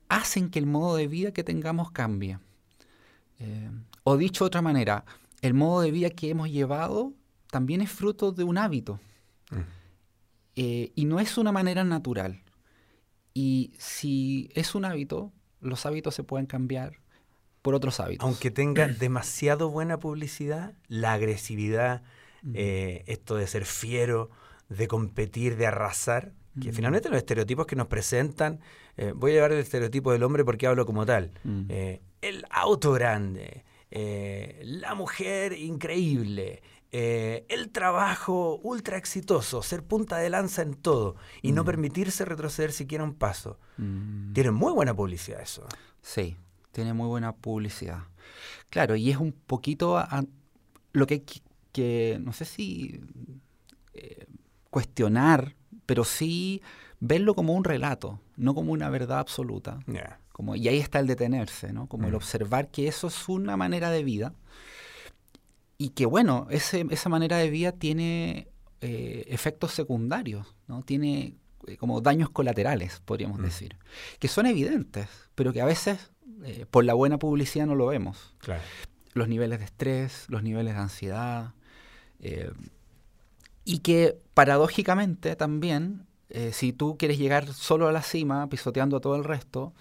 hacen 0.08 0.50
que 0.50 0.58
el 0.58 0.66
modo 0.66 0.96
de 0.96 1.08
vida 1.08 1.32
que 1.32 1.44
tengamos 1.44 1.90
cambie. 1.90 2.38
Em, 3.38 3.84
o 4.04 4.16
dicho 4.16 4.44
de 4.44 4.48
otra 4.48 4.62
manera, 4.62 5.04
el 5.40 5.54
modo 5.54 5.80
de 5.80 5.90
vida 5.90 6.10
que 6.10 6.30
hemos 6.30 6.50
llevado 6.50 7.12
también 7.50 7.80
es 7.80 7.90
fruto 7.90 8.32
de 8.32 8.44
un 8.44 8.58
hábito. 8.58 9.00
Mm. 9.50 9.60
Eh, 10.56 10.92
y 10.94 11.04
no 11.06 11.18
es 11.18 11.38
una 11.38 11.52
manera 11.52 11.82
natural. 11.84 12.42
Y 13.34 13.72
si 13.78 14.50
es 14.54 14.74
un 14.74 14.84
hábito, 14.84 15.32
los 15.60 15.86
hábitos 15.86 16.14
se 16.14 16.24
pueden 16.24 16.46
cambiar 16.46 16.98
por 17.62 17.74
otros 17.74 18.00
hábitos. 18.00 18.26
Aunque 18.26 18.50
tenga 18.50 18.88
demasiado 18.88 19.70
buena 19.70 19.98
publicidad, 19.98 20.74
la 20.88 21.12
agresividad, 21.12 22.02
eh, 22.54 23.04
esto 23.06 23.36
de 23.36 23.46
ser 23.46 23.64
fiero, 23.64 24.30
de 24.76 24.88
competir, 24.88 25.56
de 25.56 25.66
arrasar, 25.66 26.32
que 26.60 26.72
finalmente 26.72 27.08
los 27.08 27.16
estereotipos 27.16 27.66
que 27.66 27.76
nos 27.76 27.86
presentan, 27.86 28.60
eh, 28.98 29.12
voy 29.16 29.30
a 29.30 29.34
llevar 29.34 29.52
el 29.52 29.58
estereotipo 29.58 30.12
del 30.12 30.22
hombre 30.22 30.44
porque 30.44 30.66
hablo 30.66 30.84
como 30.84 31.06
tal, 31.06 31.32
eh, 31.68 32.02
el 32.20 32.44
auto 32.50 32.92
grande, 32.92 33.64
la 33.90 34.94
mujer 34.94 35.54
increíble, 35.54 36.62
el 36.90 37.70
trabajo 37.70 38.60
ultra 38.62 38.98
exitoso, 38.98 39.62
ser 39.62 39.82
punta 39.82 40.18
de 40.18 40.28
lanza 40.28 40.60
en 40.60 40.74
todo 40.74 41.16
y 41.40 41.52
no 41.52 41.64
permitirse 41.64 42.24
retroceder 42.26 42.72
siquiera 42.72 43.02
un 43.02 43.14
paso. 43.14 43.58
Tiene 44.34 44.50
muy 44.50 44.72
buena 44.72 44.94
publicidad 44.94 45.40
eso. 45.40 45.66
Sí, 46.02 46.36
tiene 46.70 46.92
muy 46.92 47.06
buena 47.06 47.34
publicidad. 47.34 48.04
Claro, 48.68 48.94
y 48.94 49.10
es 49.10 49.16
un 49.16 49.32
poquito 49.32 50.02
lo 50.92 51.06
que 51.06 51.24
que, 51.72 52.18
no 52.22 52.32
sé 52.32 52.44
si 52.44 53.00
eh, 53.00 53.00
cuestionar, 54.72 55.54
pero 55.84 56.02
sí 56.02 56.62
verlo 56.98 57.34
como 57.34 57.52
un 57.52 57.62
relato, 57.62 58.20
no 58.36 58.54
como 58.54 58.72
una 58.72 58.88
verdad 58.88 59.18
absoluta. 59.18 59.78
Como, 60.32 60.56
y 60.56 60.66
ahí 60.66 60.78
está 60.78 60.98
el 60.98 61.06
detenerse, 61.06 61.74
¿no? 61.74 61.88
Como 61.88 62.06
el 62.06 62.14
mm. 62.14 62.16
observar 62.16 62.70
que 62.70 62.88
eso 62.88 63.08
es 63.08 63.28
una 63.28 63.58
manera 63.58 63.90
de 63.90 64.02
vida 64.02 64.34
y 65.76 65.90
que, 65.90 66.06
bueno, 66.06 66.46
ese, 66.50 66.86
esa 66.88 67.10
manera 67.10 67.36
de 67.36 67.50
vida 67.50 67.72
tiene 67.72 68.48
eh, 68.80 69.24
efectos 69.28 69.72
secundarios, 69.72 70.56
¿no? 70.68 70.82
Tiene 70.82 71.36
eh, 71.66 71.76
como 71.76 72.00
daños 72.00 72.30
colaterales, 72.30 73.02
podríamos 73.04 73.40
mm. 73.40 73.42
decir, 73.42 73.76
que 74.18 74.28
son 74.28 74.46
evidentes, 74.46 75.08
pero 75.34 75.52
que 75.52 75.60
a 75.60 75.66
veces 75.66 76.12
eh, 76.44 76.64
por 76.70 76.86
la 76.86 76.94
buena 76.94 77.18
publicidad 77.18 77.66
no 77.66 77.74
lo 77.74 77.88
vemos. 77.88 78.34
Los 79.12 79.28
niveles 79.28 79.58
de 79.58 79.66
estrés, 79.66 80.24
los 80.28 80.42
niveles 80.42 80.72
de 80.74 80.80
ansiedad. 80.80 81.52
Eh, 83.64 83.72
y 83.72 83.78
que 83.80 84.18
paradójicamente 84.34 85.36
también, 85.36 86.06
eh, 86.30 86.52
si 86.52 86.72
tú 86.72 86.96
quieres 86.98 87.18
llegar 87.18 87.52
solo 87.52 87.88
a 87.88 87.92
la 87.92 88.02
cima, 88.02 88.48
pisoteando 88.48 88.96
a 88.98 89.00
todo 89.00 89.16
el 89.16 89.24
resto, 89.24 89.74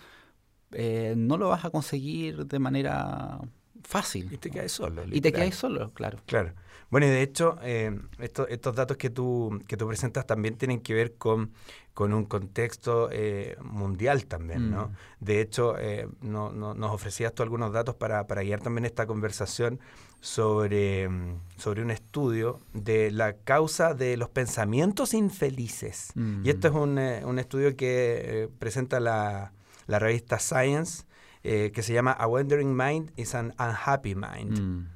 no 1.18 1.38
lo 1.38 1.50
vas 1.50 1.66
a 1.66 1.70
conseguir 1.70 2.46
de 2.46 2.60
manera 2.60 3.40
fácil. 3.84 4.32
Y 4.32 4.38
te 4.38 4.50
quedas 4.50 4.72
solo. 4.72 5.04
Y 5.12 5.22
te 5.22 5.32
quedas 5.32 5.56
solo, 5.56 5.92
claro. 5.94 6.20
Claro. 6.26 6.54
Bueno, 6.92 7.08
y 7.08 7.10
de 7.10 7.22
hecho, 7.22 7.58
eh, 7.64 7.98
estos 8.20 8.76
datos 8.76 8.98
que 8.98 9.10
tú, 9.10 9.62
que 9.66 9.78
tú 9.78 9.88
presentas 9.88 10.28
también 10.28 10.58
tienen 10.58 10.82
que 10.82 10.94
ver 10.94 11.16
con, 11.16 11.54
con 11.94 12.14
un 12.14 12.26
contexto 12.26 13.08
eh, 13.14 13.56
mundial 13.64 14.26
también, 14.26 14.70
¿no? 14.72 14.88
Mm. 14.88 15.24
De 15.24 15.40
hecho, 15.40 15.78
eh, 15.80 16.10
no, 16.20 16.52
nos 16.52 16.92
ofrecías 16.92 17.34
tú 17.34 17.44
algunos 17.44 17.72
datos 17.72 17.96
para, 17.96 18.28
para 18.28 18.44
guiar 18.44 18.60
también 18.60 18.84
esta 18.84 19.08
conversación 19.08 19.80
sobre, 20.20 21.10
sobre 21.56 21.82
un 21.82 21.92
estudio 21.92 22.60
de 22.74 23.10
la 23.10 23.38
causa 23.38 23.94
de 23.94 24.18
los 24.18 24.28
pensamientos 24.28 25.14
infelices. 25.14 26.12
Y 26.44 26.50
esto 26.50 26.68
es 26.68 26.74
un, 26.74 26.98
un 26.98 27.40
estudio 27.40 27.76
que 27.78 28.50
presenta 28.60 29.00
la, 29.00 29.54
la, 29.88 29.98
revista 29.98 30.40
Science, 30.40 31.06
que 31.42 31.82
se 31.82 31.94
llama 31.94 32.12
A 32.12 32.28
Wandering 32.28 32.76
Mind 32.76 33.12
is 33.16 33.36
an 33.36 33.54
Unhappy 33.60 34.16
Mind. 34.16 34.60
Mm. 34.60 34.88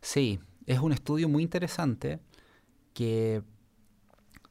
Sí, 0.00 0.40
es 0.66 0.80
un 0.80 0.92
estudio 0.92 1.28
muy 1.28 1.42
interesante 1.42 2.20
que 2.94 3.42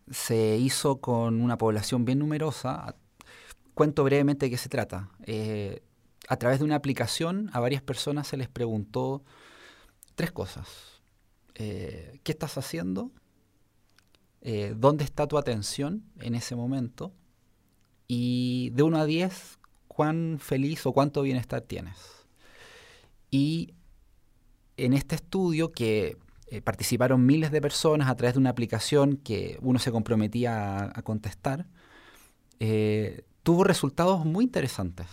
se 0.10 0.58
hizo 0.58 1.00
con 1.00 1.42
una 1.42 1.58
población 1.58 2.06
bien 2.06 2.20
numerosa. 2.20 2.96
Cuento 3.74 4.04
brevemente 4.04 4.46
de 4.46 4.50
qué 4.50 4.58
se 4.58 4.70
trata. 4.70 5.10
Eh, 5.24 5.84
a 6.28 6.38
través 6.38 6.60
de 6.60 6.66
una 6.66 6.76
aplicación 6.76 7.50
a 7.54 7.60
varias 7.60 7.82
personas 7.82 8.28
se 8.28 8.38
les 8.38 8.50
preguntó 8.50 9.24
tres 10.16 10.32
cosas. 10.32 11.02
Eh, 11.56 12.20
¿Qué 12.24 12.32
estás 12.32 12.58
haciendo? 12.58 13.12
Eh, 14.42 14.74
¿Dónde 14.78 15.04
está 15.04 15.28
tu 15.28 15.38
atención 15.38 16.04
en 16.20 16.36
ese 16.36 16.56
momento? 16.56 17.14
Y 18.08 18.72
de 18.72 18.84
1 18.84 18.98
a 18.98 19.06
10, 19.06 19.60
¿cuán 19.94 20.38
feliz 20.40 20.86
o 20.86 20.94
cuánto 20.94 21.22
bienestar 21.22 21.62
tienes? 21.62 21.98
Y 23.30 23.74
en 24.78 24.94
este 24.94 25.16
estudio 25.16 25.74
que 25.74 26.18
eh, 26.48 26.62
participaron 26.62 27.26
miles 27.26 27.52
de 27.52 27.60
personas 27.60 28.10
a 28.10 28.16
través 28.16 28.36
de 28.36 28.40
una 28.40 28.52
aplicación 28.52 29.18
que 29.18 29.58
uno 29.62 29.80
se 29.80 29.92
comprometía 29.92 30.94
a, 30.96 31.02
contestar, 31.02 31.68
eh, 32.62 33.26
tuvo 33.44 33.66
resultados 33.66 34.26
muy 34.26 34.46
interesantes. 34.46 35.08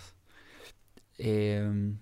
Eh, 1.17 1.93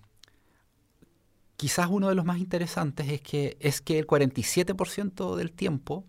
quizás 1.55 1.88
uno 1.89 2.10
de 2.10 2.15
los 2.15 2.25
más 2.25 2.38
interesantes 2.38 3.10
es 3.10 3.22
que, 3.22 3.57
es 3.60 3.81
que 3.81 3.98
el 3.98 4.05
47% 4.05 5.36
del 5.36 5.51
tiempo 5.51 6.05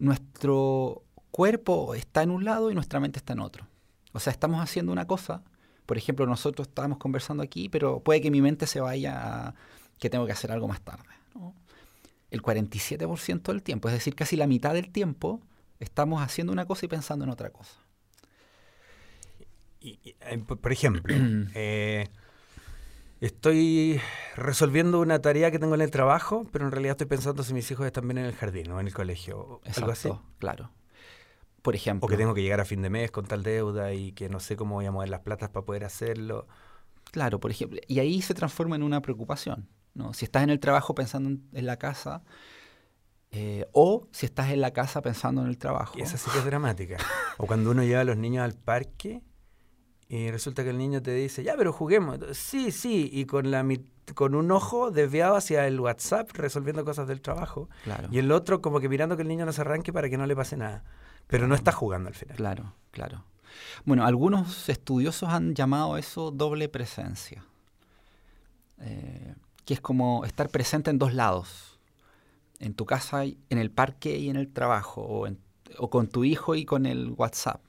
nuestro 0.00 1.04
cuerpo 1.30 1.94
está 1.94 2.24
en 2.24 2.32
un 2.32 2.44
lado 2.44 2.72
y 2.72 2.74
nuestra 2.74 2.98
mente 2.98 3.20
está 3.20 3.34
en 3.34 3.40
otro. 3.40 3.68
O 4.12 4.18
sea, 4.18 4.32
estamos 4.32 4.60
haciendo 4.60 4.90
una 4.90 5.06
cosa, 5.06 5.44
por 5.88 5.96
ejemplo, 5.96 6.26
nosotros 6.26 6.68
estábamos 6.68 6.98
conversando 6.98 7.42
aquí, 7.42 7.70
pero 7.70 8.00
puede 8.00 8.20
que 8.20 8.30
mi 8.30 8.42
mente 8.42 8.66
se 8.66 8.78
vaya 8.78 9.46
a 9.48 9.54
que 9.98 10.10
tengo 10.10 10.26
que 10.26 10.32
hacer 10.32 10.52
algo 10.52 10.68
más 10.68 10.82
tarde. 10.82 11.08
El 12.30 12.42
47% 12.42 13.42
del 13.44 13.62
tiempo, 13.62 13.88
es 13.88 13.94
decir, 13.94 14.14
casi 14.14 14.36
la 14.36 14.46
mitad 14.46 14.74
del 14.74 14.92
tiempo, 14.92 15.40
estamos 15.80 16.20
haciendo 16.20 16.52
una 16.52 16.66
cosa 16.66 16.84
y 16.84 16.88
pensando 16.90 17.24
en 17.24 17.30
otra 17.30 17.48
cosa. 17.48 17.80
Eh, 19.80 20.14
por 20.60 20.72
ejemplo, 20.72 21.14
eh, 21.54 22.10
estoy 23.22 23.98
resolviendo 24.36 25.00
una 25.00 25.22
tarea 25.22 25.50
que 25.50 25.58
tengo 25.58 25.74
en 25.74 25.80
el 25.80 25.90
trabajo, 25.90 26.46
pero 26.52 26.66
en 26.66 26.70
realidad 26.70 26.90
estoy 26.92 27.06
pensando 27.06 27.42
si 27.42 27.54
mis 27.54 27.70
hijos 27.70 27.86
están 27.86 28.06
bien 28.06 28.18
en 28.18 28.26
el 28.26 28.34
jardín 28.34 28.70
o 28.72 28.78
en 28.78 28.88
el 28.88 28.92
colegio. 28.92 29.62
algo 29.74 29.92
así. 29.92 30.10
Claro. 30.38 30.70
Por 31.62 31.74
ejemplo. 31.74 32.06
O 32.06 32.08
que 32.08 32.16
tengo 32.16 32.34
que 32.34 32.42
llegar 32.42 32.60
a 32.60 32.64
fin 32.64 32.82
de 32.82 32.90
mes 32.90 33.10
con 33.10 33.26
tal 33.26 33.42
deuda 33.42 33.92
y 33.92 34.12
que 34.12 34.28
no 34.28 34.40
sé 34.40 34.56
cómo 34.56 34.76
voy 34.76 34.86
a 34.86 34.92
mover 34.92 35.08
las 35.08 35.20
platas 35.20 35.50
para 35.50 35.64
poder 35.64 35.84
hacerlo. 35.84 36.46
Claro, 37.10 37.40
por 37.40 37.50
ejemplo. 37.50 37.80
Y 37.88 37.98
ahí 37.98 38.22
se 38.22 38.34
transforma 38.34 38.76
en 38.76 38.82
una 38.82 39.00
preocupación. 39.00 39.68
Si 40.12 40.24
estás 40.24 40.44
en 40.44 40.50
el 40.50 40.60
trabajo 40.60 40.94
pensando 40.94 41.28
en, 41.28 41.66
la 41.66 41.76
casa, 41.76 42.22
eh, 43.32 43.66
o 43.72 44.06
si 44.12 44.26
estás 44.26 44.50
en 44.50 44.60
la 44.60 44.72
casa 44.72 45.02
pensando 45.02 45.42
en 45.42 45.48
el 45.48 45.58
trabajo. 45.58 45.98
Y 45.98 46.02
esa 46.02 46.16
sí 46.16 46.30
que 46.30 46.38
es 46.38 46.44
dramática. 46.44 46.98
o 47.38 47.46
cuando 47.46 47.72
uno 47.72 47.82
lleva 47.82 48.02
a 48.02 48.04
los 48.04 48.16
niños 48.16 48.44
al 48.44 48.54
parque 48.54 49.22
y 50.08 50.30
resulta 50.30 50.64
que 50.64 50.70
el 50.70 50.78
niño 50.78 51.02
te 51.02 51.12
dice, 51.12 51.42
ya, 51.42 51.54
pero 51.56 51.72
juguemos. 51.72 52.18
Sí, 52.32 52.70
sí, 52.70 53.10
y 53.12 53.26
con, 53.26 53.50
la, 53.50 53.66
con 54.14 54.34
un 54.34 54.50
ojo 54.50 54.90
desviado 54.90 55.36
hacia 55.36 55.66
el 55.66 55.78
WhatsApp 55.78 56.30
resolviendo 56.32 56.84
cosas 56.84 57.06
del 57.08 57.20
trabajo. 57.20 57.68
Y 58.10 58.18
el 58.18 58.32
otro 58.32 58.62
como 58.62 58.80
que 58.80 58.88
mirando 58.88 59.16
que 59.16 59.22
el 59.22 59.28
niño 59.28 59.44
no 59.44 59.52
se 59.52 59.60
arranque 59.60 59.92
para 59.92 60.08
que 60.08 60.16
no 60.16 60.26
le 60.26 60.34
pase 60.34 60.56
nada. 60.56 60.84
Pero 61.28 61.46
no 61.46 61.54
está 61.54 61.72
jugando 61.72 62.08
al 62.08 62.14
final. 62.14 62.36
Claro, 62.36 62.74
claro. 62.90 63.24
Bueno, 63.84 64.04
algunos 64.04 64.68
estudiosos 64.68 65.28
han 65.28 65.54
llamado 65.54 65.96
eso 65.96 66.30
doble 66.30 66.68
presencia. 66.68 67.44
Eh, 68.80 69.34
que 69.64 69.74
es 69.74 69.80
como 69.80 70.24
estar 70.24 70.48
presente 70.48 70.90
en 70.90 70.98
dos 70.98 71.12
lados, 71.12 71.78
en 72.58 72.72
tu 72.72 72.86
casa, 72.86 73.24
en 73.24 73.58
el 73.58 73.70
parque 73.70 74.16
y 74.16 74.30
en 74.30 74.36
el 74.36 74.50
trabajo, 74.50 75.26
o, 75.78 75.90
con 75.90 76.08
tu 76.08 76.24
hijo 76.24 76.54
y 76.54 76.64
con 76.64 76.86
el 76.86 77.10
WhatsApp. 77.10 77.60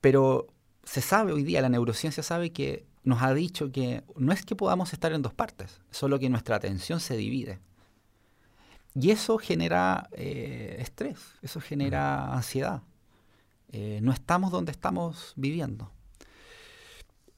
Pero 0.00 0.46
se 0.84 1.00
sabe 1.00 1.32
hoy 1.32 1.42
día, 1.42 1.60
la 1.60 1.68
neurociencia 1.68 2.22
sabe 2.22 2.52
que 2.52 2.86
nos 3.02 3.22
ha 3.22 3.34
dicho 3.34 3.72
que 3.72 4.04
no 4.16 4.32
es 4.32 4.44
que 4.44 4.54
podamos 4.54 4.92
estar 4.92 5.12
en 5.12 5.22
dos 5.22 5.34
partes, 5.34 5.80
solo 5.90 6.20
que 6.20 6.30
nuestra 6.30 6.54
atención 6.54 7.00
se 7.00 7.16
divide. 7.16 7.58
Y 8.98 9.10
eso 9.10 9.36
genera 9.36 10.08
eh, 10.12 10.76
estrés, 10.80 11.18
eso 11.42 11.60
genera 11.60 12.32
ansiedad. 12.32 12.82
Eh, 13.70 14.00
no 14.02 14.10
estamos 14.10 14.50
donde 14.50 14.72
estamos 14.72 15.34
viviendo. 15.36 15.92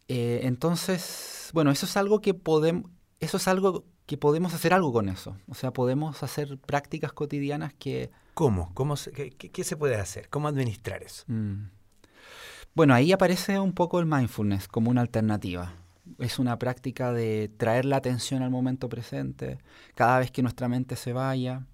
Eh, 0.06 0.40
entonces, 0.44 1.50
bueno, 1.52 1.72
eso 1.72 1.86
es 1.86 1.96
algo 1.96 2.20
que 2.20 2.32
podemos, 2.32 2.90
eso 3.18 3.38
es 3.38 3.48
algo 3.48 3.84
que 4.06 4.16
podemos 4.16 4.54
hacer 4.54 4.72
algo 4.72 4.92
con 4.92 5.08
eso. 5.08 5.36
O 5.48 5.54
sea, 5.54 5.72
podemos 5.72 6.22
hacer 6.22 6.58
prácticas 6.58 7.12
cotidianas 7.12 7.74
que... 7.74 8.10
¿Cómo? 8.34 8.72
¿Cómo 8.74 8.94
qué, 9.14 9.64
se 9.64 9.76
puede 9.76 9.96
hacer? 9.96 10.28
¿Cómo 10.28 10.46
administrar 10.46 11.02
eso? 11.02 11.24
Mm. 11.26 11.70
Bueno, 12.74 12.94
ahí 12.94 13.10
aparece 13.10 13.58
un 13.58 13.72
poco 13.72 13.98
el 13.98 14.06
mindfulness 14.06 14.68
como 14.68 14.90
una 14.90 15.00
alternativa. 15.00 15.74
Es 16.18 16.38
una 16.38 16.58
práctica 16.58 17.12
de 17.12 17.50
traer 17.56 17.84
la 17.84 17.96
atención 17.96 18.42
al 18.42 18.50
momento 18.50 18.88
presente 18.88 19.58
cada 19.94 20.18
vez 20.18 20.30
que 20.30 20.42
nuestra 20.42 20.68
mente 20.68 20.96
se 20.96 21.12
vaya, 21.12 21.66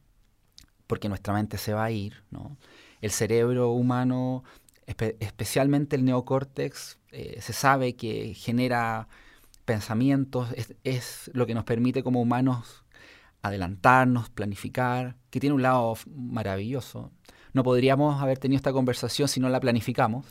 porque 0.86 1.08
nuestra 1.08 1.34
mente 1.34 1.58
se 1.58 1.72
va 1.72 1.84
a 1.84 1.90
ir. 1.90 2.22
¿no? 2.30 2.56
El 3.00 3.10
cerebro 3.10 3.70
humano, 3.70 4.44
especialmente 4.86 5.96
el 5.96 6.04
neocórtex, 6.04 6.98
eh, 7.12 7.40
se 7.40 7.52
sabe 7.52 7.96
que 7.96 8.34
genera 8.34 9.08
pensamientos, 9.64 10.48
es, 10.84 11.30
lo 11.32 11.46
que 11.46 11.54
nos 11.54 11.64
permite 11.64 12.02
como 12.02 12.20
humanos 12.20 12.84
adelantarnos, 13.42 14.30
planificar, 14.30 15.16
que 15.30 15.40
tiene 15.40 15.54
un 15.54 15.62
lado 15.62 15.96
maravilloso. 16.14 17.10
No 17.52 17.62
podríamos 17.62 18.22
haber 18.22 18.38
tenido 18.38 18.56
esta 18.56 18.72
conversación 18.72 19.28
si 19.28 19.38
no 19.38 19.48
la 19.48 19.60
planificamos. 19.60 20.26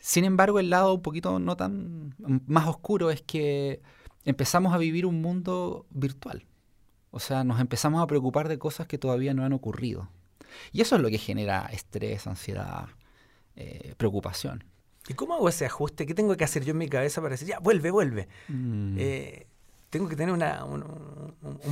Sin 0.00 0.24
embargo, 0.24 0.58
el 0.58 0.70
lado 0.70 0.94
un 0.94 1.02
poquito 1.02 1.38
no 1.38 1.56
tan 1.56 2.14
más 2.46 2.66
oscuro 2.66 3.10
es 3.10 3.22
que 3.22 3.80
empezamos 4.24 4.74
a 4.74 4.78
vivir 4.78 5.06
un 5.06 5.20
mundo 5.20 5.86
virtual. 5.90 6.46
O 7.10 7.20
sea, 7.20 7.44
nos 7.44 7.60
empezamos 7.60 8.02
a 8.02 8.06
preocupar 8.06 8.48
de 8.48 8.58
cosas 8.58 8.86
que 8.86 8.98
todavía 8.98 9.34
no 9.34 9.44
han 9.44 9.52
ocurrido. 9.52 10.08
Y 10.72 10.80
eso 10.80 10.96
es 10.96 11.02
lo 11.02 11.08
que 11.08 11.18
genera 11.18 11.66
estrés, 11.72 12.26
ansiedad, 12.26 12.88
eh, 13.56 13.94
preocupación. 13.96 14.64
¿Y 15.08 15.14
cómo 15.14 15.34
hago 15.34 15.48
ese 15.48 15.64
ajuste? 15.64 16.06
¿Qué 16.06 16.14
tengo 16.14 16.36
que 16.36 16.44
hacer 16.44 16.64
yo 16.64 16.72
en 16.72 16.78
mi 16.78 16.88
cabeza 16.88 17.20
para 17.22 17.32
decir, 17.32 17.48
ya, 17.48 17.58
vuelve, 17.60 17.90
vuelve? 17.90 18.28
Mm. 18.48 18.96
Eh, 18.98 19.46
tengo 19.90 20.06
que 20.08 20.16
tener 20.16 20.34
un, 20.34 20.84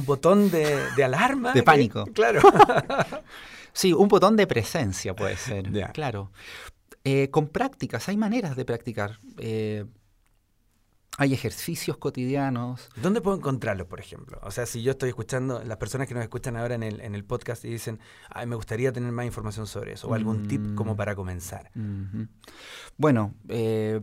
botón 0.07 0.51
de, 0.51 1.05
alarma. 1.05 1.53
De 1.55 1.63
pánico. 1.63 2.07
claro. 2.15 2.41
sí, 3.73 3.93
un 3.93 4.09
botón 4.09 4.37
de 4.37 4.47
presencia 4.47 5.15
puede 5.15 5.37
ser. 5.37 5.71
Claro. 5.93 6.31
Eh, 7.07 7.31
con 7.31 7.49
prácticas, 7.49 8.09
hay 8.09 8.17
maneras 8.17 8.57
de 8.57 8.65
practicar. 8.65 9.19
Hay 11.19 11.33
ejercicios 11.33 11.97
cotidianos. 11.97 12.91
¿Dónde 13.01 13.23
puedo 13.23 13.37
encontrarlos, 13.37 13.87
por 13.87 14.01
ejemplo? 14.01 14.39
O 14.43 14.51
sea, 14.51 14.67
si 14.67 14.83
yo 14.83 14.93
estoy 14.93 15.09
escuchando, 15.09 15.63
las 15.65 15.79
personas 15.79 16.09
que 16.09 16.15
nos 16.15 16.23
escuchan 16.23 16.57
ahora 16.57 16.75
en 16.75 16.83
el, 16.83 17.01
en 17.01 17.15
el 17.15 17.25
podcast 17.25 17.65
y 17.65 17.71
dicen, 17.71 18.01
Ay, 18.29 18.47
me 18.47 18.55
gustaría 18.55 18.93
tener 18.93 19.13
más 19.13 19.25
información 19.25 19.67
sobre 19.67 19.95
eso, 19.95 20.09
o 20.09 20.15
algún 20.15 20.47
tip 20.47 20.75
como 20.75 20.93
mm. 20.93 20.97
para 20.97 21.15
comenzar. 21.15 21.71
Bueno, 22.99 23.35
eh, 23.49 24.03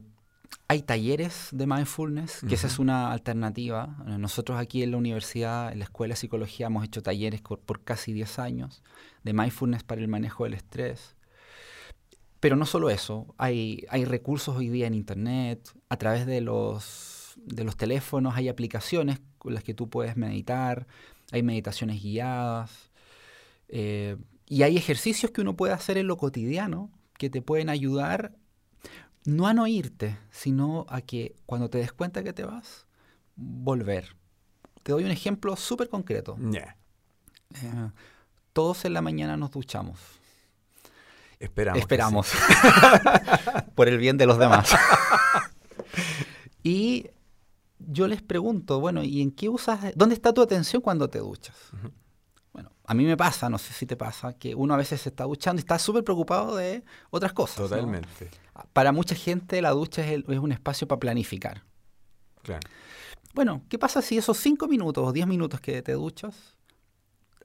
hay 0.68 0.82
talleres 0.82 1.50
de 1.52 1.68
mindfulness, 1.68 2.42
que 2.48 2.56
esa 2.56 2.66
es 2.66 2.80
una 2.80 3.12
alternativa. 3.12 3.96
Nosotros 4.18 4.58
aquí 4.58 4.82
en 4.82 4.90
la 4.90 4.98
universidad, 4.98 5.72
en 5.72 5.80
la 5.80 5.86
Escuela 5.86 6.14
de 6.14 6.20
Psicología, 6.20 6.66
hemos 6.66 6.84
hecho 6.84 7.04
talleres 7.04 7.42
por 7.42 7.84
casi 7.84 8.12
10 8.14 8.40
años 8.40 8.82
de 9.24 9.34
mindfulness 9.34 9.84
para 9.84 10.02
el 10.02 10.08
manejo 10.08 10.46
del 10.46 10.56
estrés. 10.56 11.16
Pero 12.44 12.58
no 12.58 12.66
solo 12.66 12.90
eso, 12.90 13.34
hay, 13.38 13.86
hay 13.88 14.04
recursos 14.04 14.58
hoy 14.58 14.68
día 14.68 14.86
en 14.86 14.94
Internet, 14.94 15.72
a 15.88 15.96
través 15.96 16.26
de 16.26 16.42
los, 16.42 17.36
de 17.38 17.64
los 17.64 17.78
teléfonos 17.78 18.36
hay 18.36 18.50
aplicaciones 18.50 19.22
con 19.38 19.54
las 19.54 19.64
que 19.64 19.74
tú 19.74 19.90
puedes 19.90 20.18
meditar, 20.18 20.86
hay 21.32 21.42
meditaciones 21.42 22.04
guiadas, 22.04 22.92
eh, 23.70 24.18
y 24.46 24.64
hay 24.64 24.76
ejercicios 24.76 25.32
que 25.32 25.40
uno 25.40 25.56
puede 25.56 25.72
hacer 25.72 25.98
en 25.98 26.08
lo 26.08 26.18
cotidiano 26.18 26.92
que 27.18 27.30
te 27.30 27.42
pueden 27.42 27.70
ayudar 27.70 28.36
no 29.24 29.48
a 29.48 29.54
no 29.54 29.66
irte, 29.66 30.18
sino 30.30 30.86
a 30.90 31.00
que 31.00 31.38
cuando 31.46 31.70
te 31.70 31.78
des 31.78 31.94
cuenta 31.94 32.26
que 32.26 32.34
te 32.34 32.44
vas, 32.44 32.88
volver. 33.38 34.18
Te 34.84 34.92
doy 34.92 35.06
un 35.06 35.12
ejemplo 35.12 35.56
súper 35.56 35.88
concreto. 35.88 36.36
Eh, 37.62 37.90
todos 38.52 38.84
en 38.84 38.92
la 38.92 39.02
mañana 39.02 39.38
nos 39.38 39.52
duchamos. 39.52 40.23
Esperamos. 41.40 41.80
Esperamos. 41.80 42.32
Por 43.76 43.88
el 43.88 43.98
bien 43.98 44.18
de 44.18 44.26
los 44.26 44.38
demás. 44.38 44.74
y 46.64 47.08
yo 47.80 48.08
les 48.08 48.22
pregunto, 48.22 48.80
bueno, 48.80 49.04
¿y 49.04 49.22
en 49.22 49.32
qué 49.32 49.50
usas? 49.50 49.94
¿Dónde 49.96 50.16
está 50.16 50.34
tu 50.34 50.42
atención 50.42 50.82
cuando 50.82 51.10
te 51.10 51.20
duchas? 51.20 51.56
Bueno, 52.54 52.72
a 52.86 52.94
mí 52.94 53.04
me 53.06 53.18
pasa, 53.18 53.50
no 53.50 53.58
sé 53.58 53.74
si 53.74 53.86
te 53.86 53.96
pasa, 53.96 54.34
que 54.34 54.56
uno 54.56 54.74
a 54.74 54.78
veces 54.78 55.02
se 55.02 55.10
está 55.10 55.26
duchando 55.26 55.60
y 55.60 55.64
está 55.64 55.80
súper 55.80 56.04
preocupado 56.04 56.56
de 56.56 56.84
otras 57.10 57.34
cosas. 57.34 57.58
Totalmente. 57.58 58.30
Para 58.72 58.92
mucha 58.92 59.16
gente 59.16 59.62
la 59.62 59.72
ducha 59.72 60.06
es, 60.06 60.24
es, 60.28 60.40
un 60.40 60.52
espacio 60.52 60.88
para 60.88 61.00
planificar. 61.00 61.64
Claro. 62.44 62.68
Bueno, 63.34 63.64
¿qué 63.68 63.80
pasa 63.80 64.02
si 64.02 64.18
esos 64.18 64.38
cinco 64.38 64.68
minutos 64.68 65.04
o 65.08 65.12
diez 65.12 65.26
minutos 65.26 65.60
que 65.60 65.82
te 65.82 65.94
duchas, 65.94 66.56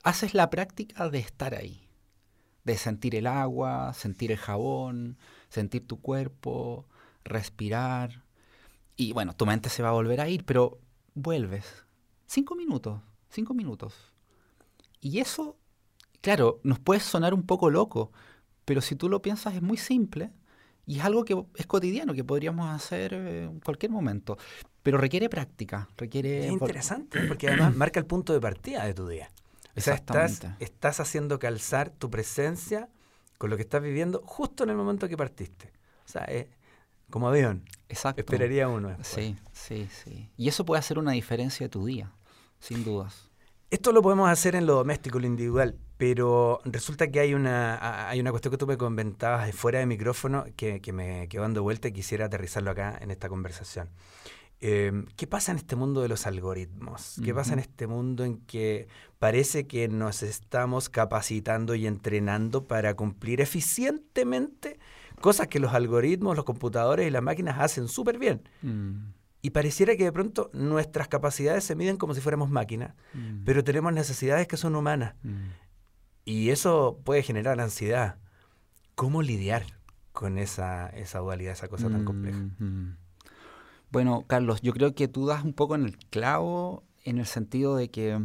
haces 0.03 0.35
la 0.35 0.51
práctica 0.51 1.09
de 1.09 1.19
estar 1.19 1.55
ahí? 1.55 1.88
De 2.73 2.79
sentir 2.79 3.15
el 3.15 3.27
agua, 3.27 3.93
sentir 3.95 4.31
el 4.31 4.39
jabón, 4.39 5.17
sentir 5.49 5.87
tu 5.87 6.01
cuerpo, 6.01 6.87
respirar. 7.25 8.23
Y 8.97 9.13
bueno, 9.13 9.35
tu 9.35 9.47
mente 9.47 9.69
se 9.69 9.83
va 9.83 9.89
a 9.89 9.93
volver 9.93 10.21
a 10.21 10.29
ir, 10.29 10.45
pero 10.45 10.79
vuelves. 11.15 11.85
Cinco 12.27 12.55
minutos, 12.55 13.01
cinco 13.31 13.55
minutos. 13.55 13.95
Y 15.01 15.21
eso, 15.21 15.57
claro, 16.21 16.61
nos 16.63 16.79
puede 16.79 17.01
sonar 17.01 17.33
un 17.35 17.45
poco 17.45 17.71
loco, 17.71 18.13
pero 18.65 18.81
si 18.81 18.97
tú 18.97 19.09
lo 19.09 19.23
piensas 19.23 19.55
es 19.55 19.63
muy 19.63 19.79
simple 19.79 20.31
y 20.87 20.99
es 20.99 21.05
algo 21.05 21.25
que 21.25 21.43
es 21.57 21.67
cotidiano, 21.67 22.15
que 22.15 22.25
podríamos 22.25 22.69
hacer 22.69 23.15
en 23.15 23.61
cualquier 23.61 23.93
momento. 23.93 24.37
Pero 24.83 24.99
requiere 24.99 25.29
práctica, 25.29 25.89
requiere... 25.97 26.47
Es 26.47 26.53
interesante, 26.53 27.21
porque 27.27 27.49
además 27.49 27.77
marca 27.77 28.01
el 28.01 28.07
punto 28.07 28.33
de 28.33 28.41
partida 28.41 28.85
de 28.85 28.95
tu 28.95 29.07
día. 29.07 29.31
O 29.79 29.81
sea, 29.81 29.95
estás, 29.95 30.43
estás 30.61 31.01
haciendo 31.01 31.39
calzar 31.39 31.91
tu 31.91 32.11
presencia 32.11 32.89
con 33.39 33.51
lo 33.51 33.57
que 33.57 33.63
estás 33.63 33.83
viviendo 33.83 34.23
justo 34.25 34.65
en 34.65 34.71
el 34.71 34.77
momento 34.77 35.09
que 35.09 35.17
partiste. 35.17 35.73
O 36.05 36.09
sea, 36.09 36.27
como 37.11 37.29
avión. 37.29 37.65
Exacto. 37.89 38.21
Esperaría 38.21 38.69
uno. 38.69 38.97
Sí, 39.03 39.37
sí, 39.53 39.89
sí. 40.05 40.31
Y 40.37 40.49
eso 40.49 40.65
puede 40.65 40.81
hacer 40.81 40.99
una 40.99 41.13
diferencia 41.13 41.67
de 41.67 41.71
tu 41.71 41.87
día, 41.87 42.13
sin 42.59 42.85
dudas. 42.85 43.31
Esto 43.71 43.93
lo 43.93 44.03
podemos 44.03 44.31
hacer 44.31 44.55
en 44.55 44.67
lo 44.67 44.77
doméstico, 44.77 45.19
lo 45.19 45.27
individual, 45.27 45.77
pero 45.99 46.61
resulta 46.65 47.11
que 47.11 47.21
hay 47.21 47.35
una, 47.35 48.09
hay 48.09 48.19
una 48.19 48.31
cuestión 48.31 48.51
que 48.51 48.59
tú 48.59 48.67
me 48.67 48.79
comentabas 48.79 49.55
fuera 49.55 49.79
de 49.79 49.87
micrófono 49.87 50.47
que, 50.57 50.81
que 50.81 50.93
me 50.93 51.29
quedó 51.29 51.43
dando 51.43 51.63
vuelta 51.63 51.89
y 51.89 51.93
quisiera 51.93 52.27
aterrizarlo 52.27 52.71
acá 52.71 52.97
en 53.01 53.11
esta 53.11 53.29
conversación. 53.29 53.91
Em, 54.61 55.07
¿Qué 55.17 55.29
pasa 55.29 55.53
en 55.53 55.59
este 55.59 55.77
mundo 55.77 56.01
de 56.01 56.09
los 56.09 56.27
algoritmos? 56.27 57.21
¿Qué 57.25 57.33
pasa 57.33 57.53
en 57.53 57.61
este 57.61 57.87
mundo 57.87 58.25
en 58.25 58.39
que 58.39 58.89
parece 59.21 59.69
que 59.69 59.87
nos 59.87 60.25
estamos 60.25 60.89
capacitando 60.89 61.77
y 61.77 61.87
entrenando 61.87 62.67
para 62.67 62.95
cumplir 62.95 63.41
eficientemente 63.41 64.81
cosas 65.21 65.47
que 65.47 65.61
los 65.61 65.75
algoritmos, 65.75 66.35
los 66.35 66.45
computadores 66.45 67.07
y 67.07 67.11
las 67.11 67.23
máquinas 67.23 67.61
hacen 67.61 67.87
súper 67.87 68.19
bien? 68.19 68.49
Mm. 68.63 69.13
Y 69.43 69.51
pareciera 69.51 69.97
que 69.97 70.03
de 70.03 70.13
pronto 70.13 70.51
nuestras 70.53 71.07
capacidades 71.07 71.63
se 71.63 71.77
miden 71.77 71.97
como 71.97 72.15
si 72.15 72.21
fuéramos 72.21 72.51
máquinas, 72.51 72.95
mm. 73.15 73.45
pero 73.45 73.63
tenemos 73.63 73.93
necesidades 73.93 74.49
que 74.49 74.57
son 74.57 74.75
humanas. 74.75 75.15
Mm. 75.23 75.51
Y 76.25 76.51
eso 76.51 77.01
puede 77.05 77.23
generar 77.23 77.61
ansiedad. 77.61 78.19
¿Cómo 78.97 79.23
lidiar 79.23 79.63
con 80.13 80.37
esa, 80.37 80.89
esa 80.89 81.21
dualidad, 81.21 81.53
esa 81.53 81.69
cosa 81.69 81.89
tan 81.89 82.05
compleja? 82.05 82.45
Bueno, 83.91 84.25
Carlos, 84.27 84.61
yo 84.61 84.73
creo 84.73 84.95
que 84.95 85.09
tú 85.09 85.27
das 85.27 85.45
un 85.45 85.55
poco 85.55 85.75
en 85.75 85.85
el 85.85 85.97
clavo 85.97 86.85
en 87.05 87.19
el 87.19 87.27
sentido 87.27 87.77
de 87.77 87.91
que 87.91 88.21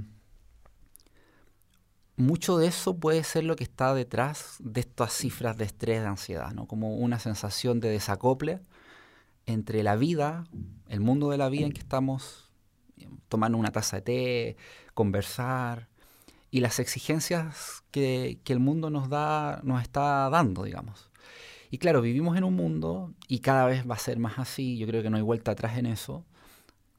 mucho 2.17 2.57
de 2.57 2.67
eso 2.67 2.97
puede 2.97 3.23
ser 3.23 3.45
lo 3.45 3.55
que 3.55 3.63
está 3.63 3.93
detrás 3.93 4.57
de 4.59 4.81
estas 4.81 5.13
cifras 5.13 5.57
de 5.57 5.65
estrés, 5.65 6.01
de 6.01 6.07
ansiedad, 6.07 6.51
¿no? 6.51 6.67
Como 6.67 6.97
una 6.97 7.17
sensación 7.19 7.79
de 7.79 7.89
desacople 7.89 8.59
entre 9.45 9.83
la 9.83 9.95
vida, 9.95 10.45
el 10.89 10.99
mundo 10.99 11.29
de 11.29 11.37
la 11.37 11.49
vida 11.49 11.65
en 11.65 11.71
que 11.71 11.79
estamos 11.79 12.51
tomando 13.29 13.57
una 13.57 13.71
taza 13.71 13.97
de 13.97 14.01
té, 14.01 14.57
conversar, 14.93 15.89
y 16.51 16.59
las 16.59 16.79
exigencias 16.79 17.83
que, 17.89 18.39
que 18.43 18.53
el 18.53 18.59
mundo 18.59 18.91
nos 18.91 19.09
da, 19.09 19.59
nos 19.63 19.81
está 19.81 20.29
dando, 20.29 20.63
digamos. 20.63 21.09
Y 21.73 21.79
claro, 21.79 22.01
vivimos 22.01 22.37
en 22.37 22.43
un 22.43 22.55
mundo, 22.55 23.15
y 23.27 23.39
cada 23.39 23.65
vez 23.65 23.89
va 23.89 23.95
a 23.95 23.97
ser 23.97 24.19
más 24.19 24.37
así, 24.37 24.77
yo 24.77 24.85
creo 24.85 25.01
que 25.01 25.09
no 25.09 25.17
hay 25.17 25.23
vuelta 25.23 25.53
atrás 25.53 25.75
en 25.79 25.87
eso, 25.87 26.23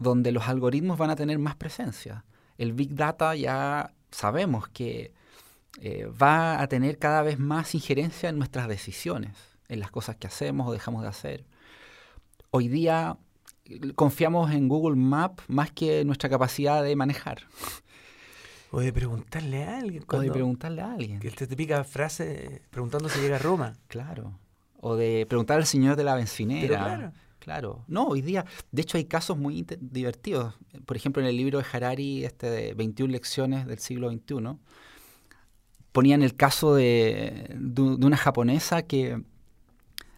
donde 0.01 0.33
los 0.33 0.49
algoritmos 0.49 0.99
van 0.99 1.11
a 1.11 1.15
tener 1.15 1.39
más 1.39 1.55
presencia. 1.55 2.25
El 2.59 2.73
Big 2.73 2.93
Data 2.93 3.37
ya 3.37 3.95
sabemos 4.11 4.67
que 4.67 5.13
eh, 5.81 6.07
va 6.07 6.61
a 6.61 6.67
tener 6.67 6.99
cada 6.99 7.23
vez 7.23 7.39
más 7.39 7.77
injerencia 7.77 8.29
en 8.29 8.37
nuestras 8.37 8.67
decisiones, 8.67 9.37
en 9.69 9.79
las 9.79 9.93
cosas 9.93 10.17
que 10.17 10.27
hacemos 10.27 10.67
o 10.67 10.73
dejamos 10.73 11.03
de 11.03 11.09
hacer. 11.09 11.45
Hoy 12.51 12.67
día 12.67 13.17
confiamos 13.95 14.51
en 14.51 14.67
Google 14.67 14.97
Maps 14.97 15.45
más 15.47 15.71
que 15.71 16.01
en 16.01 16.09
nuestra 16.09 16.29
capacidad 16.29 16.83
de 16.83 16.97
manejar. 16.97 17.43
O 18.73 18.81
de 18.81 18.93
preguntarle 18.93 19.63
a 19.63 19.79
alguien. 19.79 20.03
O 20.09 20.19
de 20.19 20.33
preguntarle 20.33 20.83
a 20.83 20.95
alguien. 20.95 21.21
Que 21.21 21.31
te 21.31 21.85
frase 21.85 22.63
preguntando 22.71 23.09
si 23.09 23.21
llega 23.21 23.37
a 23.37 23.39
Roma. 23.39 23.75
Claro 23.87 24.35
o 24.87 24.97
de 24.97 25.25
preguntar 25.27 25.57
al 25.57 25.65
señor 25.65 25.97
de 25.97 26.05
la 26.05 26.15
bencinera. 26.15 26.69
claro. 26.69 27.13
Claro. 27.39 27.85
No, 27.89 28.07
hoy 28.07 28.23
día, 28.23 28.47
de 28.73 28.81
hecho 28.81 28.97
hay 28.97 29.05
casos 29.05 29.37
muy 29.37 29.67
divertidos. 29.79 30.55
Por 30.87 30.97
ejemplo, 30.97 31.21
en 31.21 31.29
el 31.29 31.37
libro 31.37 31.59
de 31.59 31.67
Harari, 31.71 32.25
este 32.25 32.49
de 32.49 32.73
21 32.73 33.13
lecciones 33.13 33.67
del 33.67 33.79
siglo 33.79 34.11
XXI, 34.11 34.57
ponían 35.93 36.23
el 36.23 36.37
caso 36.37 36.75
de, 36.75 37.55
de, 37.55 37.83
una 37.83 38.17
japonesa 38.17 38.81
que 38.83 39.23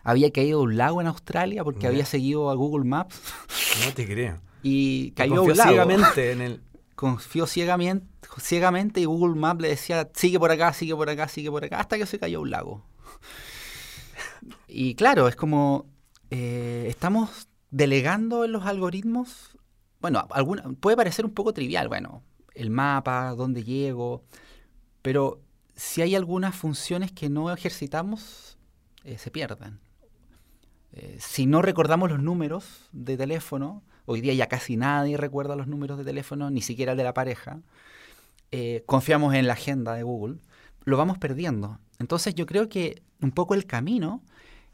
había 0.05 0.31
caído 0.31 0.61
a 0.61 0.63
un 0.63 0.77
lago 0.77 1.01
en 1.01 1.09
Australia 1.09 1.65
porque 1.65 1.89
había 1.89 2.05
seguido 2.05 2.49
a 2.49 2.55
Google 2.55 2.85
Maps. 2.85 3.21
No 3.85 3.93
te 3.93 4.07
creo. 4.07 4.41
Y 4.63 5.13
cayó 5.13 5.37
a 5.37 5.43
un 5.43 5.57
lago. 5.57 5.71
ciegamente 5.71 6.33
en 6.33 6.41
el... 6.43 6.61
Confió 6.97 7.47
ciegamente, 7.47 8.07
ciegamente 8.41 9.01
y 9.01 9.05
Google 9.05 9.39
Maps 9.39 9.63
le 9.63 9.69
decía, 9.69 10.09
sigue 10.15 10.39
por 10.39 10.51
acá, 10.51 10.73
sigue 10.73 10.95
por 10.95 11.11
acá, 11.11 11.29
sigue 11.29 11.51
por 11.51 11.65
acá, 11.65 11.81
hasta 11.81 11.99
que 11.99 12.07
se 12.07 12.19
cayó 12.19 12.39
a 12.39 12.43
un 12.43 12.51
lago. 12.51 12.85
Y 14.69 14.95
claro, 14.95 15.29
es 15.29 15.37
como 15.37 15.87
eh, 16.31 16.87
estamos 16.89 17.49
delegando 17.71 18.45
en 18.45 18.53
los 18.53 18.67
algoritmos. 18.67 19.59
Bueno, 20.01 20.27
alguna, 20.31 20.65
puede 20.81 20.97
parecer 20.97 21.25
un 21.25 21.33
poco 21.33 21.53
trivial, 21.53 21.89
bueno, 21.89 22.23
el 22.55 22.71
mapa, 22.71 23.35
dónde 23.35 23.65
llego, 23.65 24.25
pero 25.03 25.41
si 25.75 26.03
hay 26.03 26.15
algunas 26.15 26.55
funciones 26.55 27.13
que 27.13 27.29
no 27.29 27.53
ejercitamos, 27.53 28.59
eh, 29.05 29.19
se 29.19 29.31
pierden. 29.31 29.79
Eh, 30.93 31.19
si 31.21 31.47
no 31.47 31.61
recordamos 31.61 32.11
los 32.11 32.23
números 32.23 32.89
de 32.93 33.17
teléfono, 33.17 33.83
hoy 34.07 34.23
día 34.23 34.33
ya 34.33 34.49
casi 34.49 34.77
nadie 34.77 35.17
recuerda 35.17 35.55
los 35.55 35.67
números 35.67 35.99
de 35.99 36.05
teléfono, 36.05 36.51
ni 36.51 36.63
siquiera 36.63 36.93
el 36.93 36.99
de 36.99 37.05
la 37.05 37.13
pareja, 37.13 37.61
eh, 38.51 38.83
confiamos 38.87 39.35
en 39.35 39.47
la 39.47 39.53
agenda 39.53 39.95
de 39.95 40.03
Google, 40.03 40.39
lo 40.87 40.97
vamos 40.97 41.19
perdiendo. 41.19 41.79
Entonces 41.99 42.35
yo 42.35 42.47
creo 42.47 42.71
que 42.71 43.03
un 43.21 43.33
poco 43.33 43.55
el 43.55 43.67
camino 43.67 44.23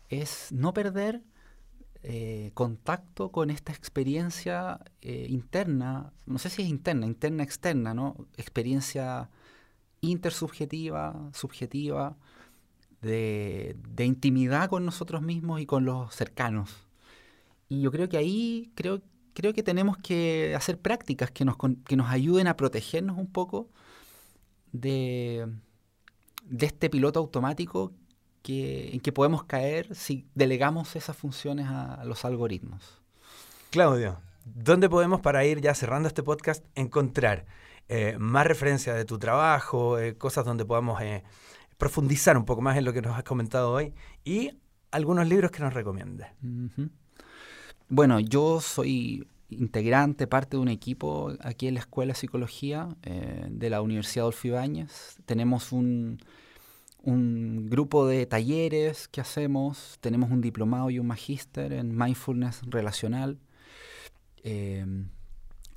es 0.08 0.52
no 0.52 0.72
perder 0.72 1.22
eh, 2.04 2.52
contacto 2.54 3.32
con 3.32 3.50
esta 3.50 3.72
experiencia 3.72 4.78
interna, 5.00 6.12
no 6.26 6.38
sé 6.38 6.50
si 6.50 6.62
es 6.62 6.68
interna, 6.68 7.06
interna, 7.06 7.42
externa, 7.42 7.94
¿no? 7.94 8.28
Experiencia 8.36 9.30
intersubjetiva, 10.00 11.30
subjetiva, 11.32 12.16
de, 13.02 13.76
intimidad 13.98 14.68
con 14.68 14.84
nosotros 14.84 15.22
mismos 15.22 15.60
y 15.60 15.66
con 15.66 15.84
los 15.84 16.14
cercanos. 16.14 16.70
Y 17.68 17.80
yo 17.82 17.90
creo 17.90 18.08
que 18.08 18.16
ahí 18.16 18.72
creo, 18.74 19.02
creo 19.34 19.52
que 19.54 19.62
tenemos 19.62 19.96
que 19.98 20.54
hacer 20.56 20.78
prácticas 20.78 21.30
que 21.30 21.44
nos, 21.44 21.56
que 21.86 21.96
nos 21.96 22.10
ayuden 22.10 22.46
a 22.46 22.56
protegernos 22.56 23.18
un 23.18 23.26
poco 23.26 23.68
de, 24.72 25.48
de 26.52 26.66
este 26.66 26.90
piloto 26.90 27.18
automático 27.18 27.92
que, 28.42 28.90
en 28.92 29.00
que 29.00 29.10
podemos 29.10 29.44
caer 29.44 29.94
si 29.94 30.26
delegamos 30.34 30.94
esas 30.96 31.16
funciones 31.16 31.66
a, 31.68 32.04
los 32.04 32.26
algoritmos. 32.26 33.00
Claudio, 33.70 34.20
¿dónde 34.44 34.90
podemos, 34.90 35.22
para 35.22 35.46
ir 35.46 35.62
ya 35.62 35.74
cerrando 35.74 36.08
este 36.08 36.22
podcast, 36.22 36.64
encontrar 36.74 37.46
eh, 37.88 38.16
más 38.18 38.46
referencias 38.46 38.96
de 38.96 39.06
tu 39.06 39.18
trabajo, 39.18 39.98
eh, 39.98 40.14
cosas 40.18 40.44
donde 40.44 40.66
podamos 40.66 41.00
eh, 41.00 41.24
profundizar 41.78 42.36
un 42.36 42.44
poco 42.44 42.60
más 42.60 42.76
en 42.76 42.84
lo 42.84 42.92
que 42.92 43.00
nos 43.00 43.16
has 43.16 43.24
comentado 43.24 43.72
hoy 43.72 43.94
y 44.22 44.50
algunos 44.90 45.26
libros 45.26 45.50
que 45.50 45.62
nos 45.62 45.72
recomiendes. 45.72 46.28
Bueno, 47.88 48.20
yo 48.20 48.60
soy 48.60 49.26
integrante, 49.48 50.26
parte 50.26 50.58
de 50.58 50.62
un 50.62 50.68
equipo 50.68 51.32
aquí 51.40 51.66
en 51.66 51.74
la 51.74 51.80
Escuela 51.80 52.12
de 52.12 52.18
Psicología 52.18 52.88
de 53.02 53.70
la 53.70 53.80
Universidad 53.80 54.24
Adolfo 54.24 54.48
Ibáñez. 54.48 55.16
Tenemos 55.24 55.72
un, 55.72 56.18
un, 57.02 57.68
grupo 57.68 58.06
de 58.06 58.26
talleres 58.26 59.08
que 59.08 59.20
hacemos, 59.20 59.98
tenemos 60.00 60.30
un 60.30 60.40
diplomado 60.40 60.90
y 60.90 60.98
un 60.98 61.06
magíster 61.06 61.72
en 61.72 61.96
mindfulness 61.96 62.62
relacional. 62.66 63.38
Eh, 64.44 64.84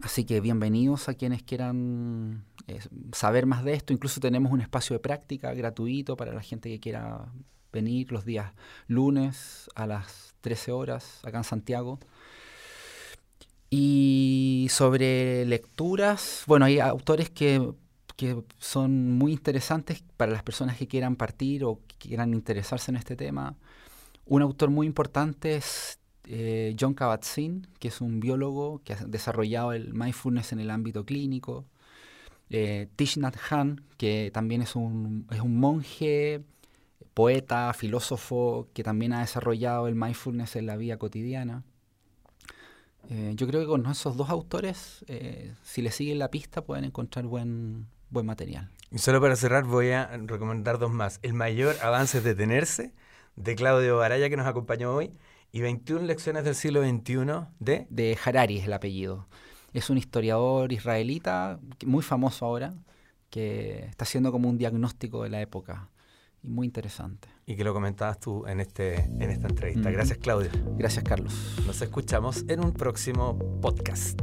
así 0.01 0.25
que 0.25 0.41
bienvenidos 0.41 1.09
a 1.09 1.13
quienes 1.13 1.43
quieran 1.43 2.45
saber 3.13 3.45
más 3.45 3.63
de 3.63 3.73
esto. 3.73 3.93
Incluso 3.93 4.19
tenemos 4.19 4.51
un 4.51 4.61
espacio 4.61 4.95
de 4.95 4.99
práctica 4.99 5.53
gratuito 5.53 6.15
para 6.17 6.33
la 6.33 6.41
gente 6.41 6.69
que 6.69 6.79
quiera 6.79 7.31
venir 7.71 8.11
los 8.11 8.25
días 8.25 8.53
lunes 8.87 9.69
a 9.75 9.85
las 9.85 10.33
13 10.41 10.71
horas 10.71 11.19
acá 11.23 11.37
en 11.39 11.43
Santiago. 11.43 11.99
Y 13.69 14.67
sobre 14.69 15.45
lecturas, 15.45 16.43
bueno, 16.47 16.65
hay 16.65 16.79
autores 16.79 17.29
que, 17.29 17.73
son 18.59 19.11
muy 19.11 19.33
interesantes 19.33 20.03
para 20.17 20.31
las 20.31 20.43
personas 20.43 20.77
que 20.77 20.87
quieran 20.87 21.15
partir 21.15 21.63
o 21.63 21.79
quieran 21.97 22.33
interesarse 22.33 22.91
en 22.91 22.97
este 22.97 23.15
tema. 23.15 23.55
Un 24.25 24.41
autor 24.41 24.69
muy 24.69 24.87
importante 24.87 25.55
es 25.55 25.99
eh, 26.25 26.75
John 26.79 26.95
Kabat-Zinn, 26.95 27.67
que 27.79 27.89
es 27.89 28.01
un 28.01 28.19
biólogo 28.19 28.81
que 28.83 28.93
ha 28.93 29.05
desarrollado 29.05 29.73
el 29.73 29.93
mindfulness 29.93 30.53
en 30.53 30.59
el 30.59 30.71
ámbito 30.71 31.05
clínico 31.05 31.65
eh, 32.49 32.87
Thich 32.95 33.17
Nhat 33.17 33.35
Hanh, 33.49 33.81
que 33.97 34.31
también 34.33 34.61
es 34.61 34.75
un, 34.75 35.27
es 35.31 35.41
un 35.41 35.59
monje, 35.59 36.43
poeta, 37.13 37.73
filósofo, 37.73 38.67
que 38.73 38.83
también 38.83 39.13
ha 39.13 39.21
desarrollado 39.21 39.87
el 39.87 39.95
mindfulness 39.95 40.55
en 40.55 40.65
la 40.67 40.77
vida 40.77 40.97
cotidiana. 40.97 41.63
Eh, 43.09 43.33
yo 43.35 43.47
creo 43.47 43.61
que 43.61 43.67
con 43.67 43.85
esos 43.85 44.17
dos 44.17 44.29
autores, 44.29 45.05
eh, 45.07 45.53
si 45.63 45.81
le 45.81 45.91
siguen 45.91 46.19
la 46.19 46.31
pista, 46.31 46.63
pueden 46.63 46.85
encontrar 46.85 47.25
buen, 47.25 47.87
buen 48.09 48.25
material. 48.25 48.71
Y 48.91 48.99
solo 48.99 49.19
para 49.19 49.35
cerrar, 49.35 49.63
voy 49.65 49.91
a 49.91 50.07
recomendar 50.25 50.79
dos 50.79 50.91
más. 50.91 51.19
El 51.21 51.33
mayor 51.33 51.75
avance 51.81 52.19
es 52.19 52.23
detenerse, 52.23 52.93
de 53.35 53.55
Claudio 53.55 53.97
Baraya, 53.97 54.29
que 54.29 54.37
nos 54.37 54.47
acompañó 54.47 54.93
hoy, 54.93 55.11
y 55.51 55.61
21 55.61 56.05
lecciones 56.05 56.43
del 56.43 56.55
siglo 56.55 56.81
XXI 56.81 57.47
de... 57.59 57.87
De 57.89 58.17
Harari 58.23 58.59
es 58.59 58.65
el 58.65 58.73
apellido. 58.73 59.27
Es 59.73 59.89
un 59.89 59.97
historiador 59.97 60.71
israelita 60.71 61.59
muy 61.85 62.03
famoso 62.03 62.45
ahora, 62.45 62.73
que 63.29 63.85
está 63.85 64.05
haciendo 64.05 64.31
como 64.31 64.49
un 64.49 64.57
diagnóstico 64.57 65.23
de 65.23 65.29
la 65.29 65.41
época 65.41 65.89
y 66.41 66.49
muy 66.49 66.67
interesante. 66.67 67.27
Y 67.45 67.55
que 67.55 67.63
lo 67.63 67.73
comentabas 67.73 68.19
tú 68.19 68.45
en, 68.47 68.59
este, 68.59 68.95
en 68.95 69.29
esta 69.29 69.47
entrevista. 69.47 69.91
Gracias, 69.91 70.17
Claudio. 70.19 70.49
Gracias, 70.77 71.03
Carlos. 71.03 71.33
Nos 71.65 71.81
escuchamos 71.81 72.45
en 72.47 72.63
un 72.63 72.71
próximo 72.71 73.37
podcast. 73.61 74.21